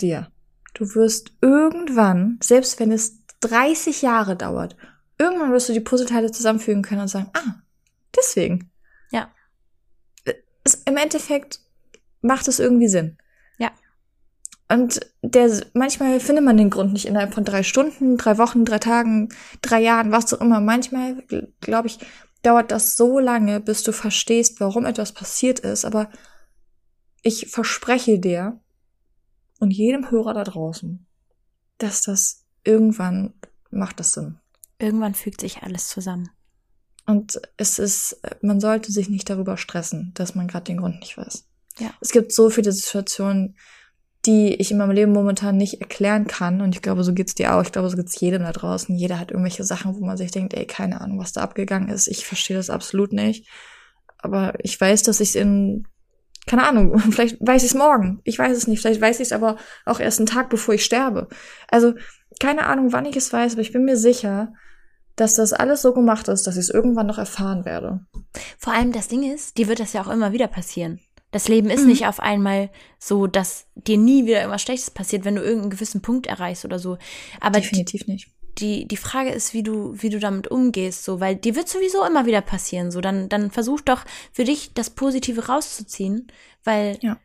dir, 0.00 0.30
du 0.74 0.94
wirst 0.94 1.32
irgendwann, 1.40 2.38
selbst 2.40 2.78
wenn 2.78 2.92
es 2.92 3.24
30 3.40 4.02
Jahre 4.02 4.36
dauert, 4.36 4.76
irgendwann 5.18 5.50
wirst 5.50 5.68
du 5.68 5.72
die 5.72 5.80
Puzzleteile 5.80 6.30
zusammenfügen 6.30 6.82
können 6.82 7.00
und 7.00 7.08
sagen, 7.08 7.28
ah, 7.34 7.56
deswegen. 8.16 8.70
Ja. 9.10 9.32
Es, 10.62 10.74
Im 10.86 10.96
Endeffekt 10.96 11.58
macht 12.20 12.46
es 12.46 12.60
irgendwie 12.60 12.86
Sinn. 12.86 13.18
Ja. 13.58 13.72
Und 14.68 15.00
der, 15.22 15.50
manchmal 15.72 16.20
findet 16.20 16.44
man 16.44 16.56
den 16.56 16.70
Grund 16.70 16.92
nicht 16.92 17.06
innerhalb 17.06 17.34
von 17.34 17.44
drei 17.44 17.64
Stunden, 17.64 18.16
drei 18.16 18.38
Wochen, 18.38 18.64
drei 18.64 18.78
Tagen, 18.78 19.30
drei 19.60 19.80
Jahren, 19.80 20.12
was 20.12 20.32
auch 20.32 20.40
immer. 20.40 20.60
Manchmal, 20.60 21.24
glaube 21.60 21.88
ich, 21.88 21.98
dauert 22.44 22.70
das 22.70 22.96
so 22.96 23.18
lange, 23.18 23.60
bis 23.60 23.82
du 23.82 23.92
verstehst, 23.92 24.60
warum 24.60 24.84
etwas 24.84 25.12
passiert 25.12 25.60
ist. 25.60 25.84
Aber 25.84 26.10
ich 27.22 27.48
verspreche 27.50 28.18
dir 28.18 28.60
und 29.58 29.70
jedem 29.70 30.10
Hörer 30.10 30.34
da 30.34 30.44
draußen, 30.44 31.06
dass 31.78 32.02
das 32.02 32.44
irgendwann 32.64 33.34
macht 33.70 33.98
das 33.98 34.12
Sinn. 34.12 34.38
Irgendwann 34.78 35.14
fügt 35.14 35.40
sich 35.40 35.62
alles 35.62 35.88
zusammen. 35.88 36.30
Und 37.06 37.40
es 37.56 37.78
ist, 37.78 38.20
man 38.40 38.60
sollte 38.60 38.90
sich 38.90 39.08
nicht 39.08 39.28
darüber 39.28 39.56
stressen, 39.56 40.12
dass 40.14 40.34
man 40.34 40.48
gerade 40.48 40.64
den 40.64 40.78
Grund 40.78 41.00
nicht 41.00 41.16
weiß. 41.16 41.46
Ja. 41.78 41.92
Es 42.00 42.10
gibt 42.10 42.32
so 42.32 42.50
viele 42.50 42.72
Situationen, 42.72 43.56
die 44.26 44.54
ich 44.54 44.70
in 44.70 44.78
meinem 44.78 44.92
Leben 44.92 45.12
momentan 45.12 45.56
nicht 45.56 45.80
erklären 45.80 46.26
kann. 46.26 46.60
Und 46.60 46.74
ich 46.74 46.82
glaube, 46.82 47.04
so 47.04 47.12
geht's 47.12 47.34
dir 47.34 47.54
auch. 47.54 47.62
Ich 47.62 47.72
glaube, 47.72 47.90
so 47.90 47.96
geht's 47.96 48.18
jedem 48.18 48.42
da 48.42 48.52
draußen. 48.52 48.94
Jeder 48.94 49.18
hat 49.18 49.30
irgendwelche 49.30 49.64
Sachen, 49.64 49.94
wo 49.96 50.04
man 50.04 50.16
sich 50.16 50.30
denkt, 50.30 50.54
ey, 50.54 50.66
keine 50.66 51.00
Ahnung, 51.00 51.18
was 51.18 51.32
da 51.32 51.42
abgegangen 51.42 51.88
ist. 51.88 52.08
Ich 52.08 52.26
verstehe 52.26 52.56
das 52.56 52.70
absolut 52.70 53.12
nicht. 53.12 53.48
Aber 54.18 54.54
ich 54.62 54.80
weiß, 54.80 55.02
dass 55.02 55.20
ich 55.20 55.36
in, 55.36 55.86
keine 56.46 56.66
Ahnung, 56.66 56.98
vielleicht 57.10 57.36
weiß 57.40 57.62
ich 57.62 57.70
es 57.70 57.76
morgen. 57.76 58.20
Ich 58.24 58.38
weiß 58.38 58.56
es 58.56 58.66
nicht. 58.66 58.80
Vielleicht 58.80 59.00
weiß 59.00 59.20
ich 59.20 59.26
es 59.26 59.32
aber 59.32 59.56
auch 59.84 60.00
erst 60.00 60.20
einen 60.20 60.26
Tag, 60.26 60.48
bevor 60.48 60.74
ich 60.74 60.84
sterbe. 60.84 61.28
Also, 61.68 61.94
keine 62.40 62.66
Ahnung, 62.66 62.92
wann 62.92 63.06
ich 63.06 63.16
es 63.16 63.32
weiß, 63.32 63.52
aber 63.52 63.62
ich 63.62 63.72
bin 63.72 63.84
mir 63.84 63.96
sicher, 63.96 64.54
dass 65.16 65.36
das 65.36 65.52
alles 65.52 65.82
so 65.82 65.92
gemacht 65.92 66.28
ist, 66.28 66.46
dass 66.46 66.56
ich 66.56 66.62
es 66.62 66.70
irgendwann 66.70 67.06
noch 67.06 67.18
erfahren 67.18 67.64
werde. 67.64 68.00
Vor 68.58 68.72
allem 68.72 68.90
das 68.90 69.08
Ding 69.08 69.22
ist, 69.22 69.58
dir 69.58 69.68
wird 69.68 69.80
das 69.80 69.92
ja 69.92 70.02
auch 70.02 70.10
immer 70.10 70.32
wieder 70.32 70.48
passieren. 70.48 71.00
Das 71.34 71.48
Leben 71.48 71.68
ist 71.68 71.80
Mhm. 71.82 71.88
nicht 71.88 72.06
auf 72.06 72.20
einmal 72.20 72.70
so, 73.00 73.26
dass 73.26 73.66
dir 73.74 73.98
nie 73.98 74.24
wieder 74.24 74.38
irgendwas 74.38 74.62
Schlechtes 74.62 74.92
passiert, 74.92 75.24
wenn 75.24 75.34
du 75.34 75.42
irgendeinen 75.42 75.70
gewissen 75.70 76.00
Punkt 76.00 76.28
erreichst 76.28 76.64
oder 76.64 76.78
so. 76.78 76.96
Aber 77.40 77.58
die, 77.58 77.66
Definitiv 77.68 78.06
nicht. 78.06 78.28
die, 78.58 78.86
die 78.86 78.96
Frage 78.96 79.30
ist, 79.30 79.52
wie 79.52 79.64
du, 79.64 80.00
wie 80.00 80.10
du 80.10 80.20
damit 80.20 80.46
umgehst, 80.46 81.02
so, 81.02 81.18
weil 81.18 81.34
dir 81.34 81.56
wird 81.56 81.68
sowieso 81.68 82.04
immer 82.06 82.24
wieder 82.26 82.40
passieren, 82.40 82.92
so, 82.92 83.00
dann, 83.00 83.28
dann 83.28 83.50
versuch 83.50 83.80
doch 83.80 84.04
für 84.32 84.44
dich 84.44 84.74
das 84.74 84.90
Positive 84.90 85.46
rauszuziehen, 85.48 86.28
weil 86.62 86.98
Ja. 87.02 87.18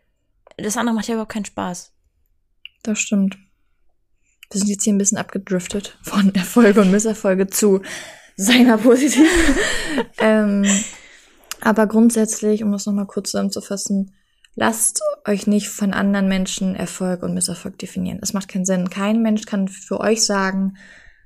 das 0.58 0.76
andere 0.76 0.96
macht 0.96 1.08
ja 1.08 1.14
überhaupt 1.14 1.32
keinen 1.34 1.46
Spaß. 1.46 1.94
Das 2.82 2.98
stimmt. 3.00 3.38
Wir 4.52 4.58
sind 4.60 4.70
jetzt 4.70 4.84
hier 4.86 4.94
ein 4.94 4.98
bisschen 4.98 5.20
abgedriftet 5.20 6.00
von 6.02 6.34
Erfolge 6.34 6.82
und 6.82 6.90
Misserfolge 6.90 7.46
zu 7.46 7.84
seiner 8.38 8.80
positiv. 8.80 9.30
ähm, 10.18 10.66
aber 11.62 11.88
grundsätzlich, 11.88 12.64
um 12.64 12.72
das 12.72 12.86
nochmal 12.86 13.08
kurz 13.08 13.32
zusammenzufassen, 13.32 14.14
lasst 14.56 15.02
euch 15.26 15.48
nicht 15.48 15.70
von 15.70 15.94
anderen 15.94 16.28
Menschen 16.28 16.76
Erfolg 16.76 17.24
und 17.24 17.34
Misserfolg 17.34 17.78
definieren. 17.78 18.20
Es 18.22 18.34
macht 18.34 18.48
keinen 18.48 18.66
Sinn. 18.66 18.90
Kein 18.90 19.22
Mensch 19.22 19.46
kann 19.46 19.68
für 19.68 20.00
euch 20.00 20.24
sagen, 20.24 20.78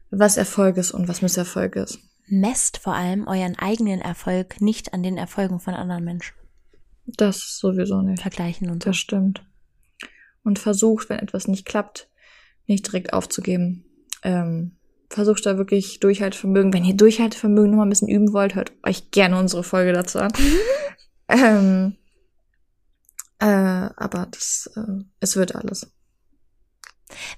was 0.10 0.38
Erfolg 0.38 0.78
ist 0.78 0.92
und 0.92 1.08
was 1.08 1.22
Misserfolg 1.22 1.76
ist. 1.76 2.00
Messt 2.28 2.78
vor 2.78 2.96
allem 2.96 3.28
euren 3.28 3.58
eigenen 3.58 4.02
Erfolg 4.02 4.62
nicht 4.62 4.94
an 4.94 5.04
den 5.04 5.18
Erfolgen 5.18 5.60
von 5.60 5.74
anderen 5.74 6.04
Menschen. 6.04 6.36
Das 7.06 7.58
sowieso 7.58 8.02
nicht. 8.02 8.22
Vergleichen 8.22 8.70
und 8.70 8.84
so. 8.84 8.90
Das 8.90 8.98
stimmt. 8.98 9.44
Und 10.44 10.60
versucht, 10.60 11.10
wenn 11.10 11.20
etwas 11.20 11.48
nicht 11.48 11.66
klappt, 11.66 12.10
nicht 12.66 12.88
direkt 12.88 13.14
aufzugeben. 13.14 13.86
Ähm, 14.24 14.78
versucht 15.14 15.46
da 15.46 15.58
wirklich 15.58 16.00
Durchhaltevermögen. 16.00 16.74
Wenn 16.74 16.86
ihr 16.86 16.96
Durchhaltevermögen 16.96 17.72
noch 17.72 17.78
mal 17.78 17.86
ein 17.86 17.90
bisschen 17.90 18.08
üben 18.08 18.34
wollt, 18.34 18.56
hört 18.56 18.72
euch 18.84 19.12
gerne 19.12 19.38
unsere 19.38 19.64
Folge 19.64 19.94
dazu 19.94 20.20
an. 20.20 20.32
ähm, 21.28 21.96
äh, 23.40 23.46
aber 23.46 24.28
das, 24.32 24.70
äh, 24.76 25.04
es 25.20 25.36
wird 25.36 25.56
alles. 25.56 25.92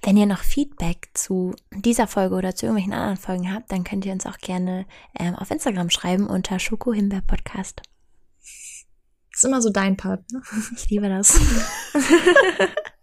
Wenn 0.01 0.15
ihr 0.15 0.25
noch 0.25 0.39
Feedback 0.39 1.09
zu 1.13 1.53
dieser 1.71 2.07
Folge 2.07 2.35
oder 2.35 2.55
zu 2.55 2.65
irgendwelchen 2.65 2.93
anderen 2.93 3.17
Folgen 3.17 3.53
habt, 3.53 3.71
dann 3.71 3.83
könnt 3.83 4.05
ihr 4.05 4.13
uns 4.13 4.25
auch 4.25 4.37
gerne 4.37 4.85
ähm, 5.19 5.35
auf 5.35 5.51
Instagram 5.51 5.89
schreiben 5.89 6.27
unter 6.27 6.59
Schokohimbeer 6.59 7.21
Podcast. 7.21 7.81
Das 9.31 9.43
ist 9.43 9.43
immer 9.43 9.61
so 9.61 9.69
dein 9.69 9.97
Part. 9.97 10.31
Ne? 10.31 10.41
Ich 10.77 10.89
liebe 10.89 11.09
das. 11.09 11.39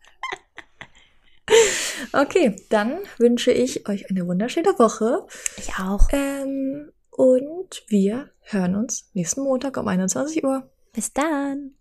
Okay, 2.12 2.56
dann 2.68 2.98
wünsche 3.18 3.52
ich 3.52 3.88
euch 3.88 4.10
eine 4.10 4.26
wunderschöne 4.26 4.78
Woche. 4.78 5.26
Ich 5.56 5.70
auch. 5.78 6.08
Ähm, 6.12 6.90
und 7.10 7.84
wir 7.88 8.30
hören 8.42 8.76
uns 8.76 9.10
nächsten 9.14 9.42
Montag 9.42 9.76
um 9.76 9.88
21 9.88 10.44
Uhr. 10.44 10.70
Bis 10.92 11.12
dann. 11.12 11.74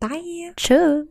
Bye. 0.00 0.52
Tschö. 0.56 1.04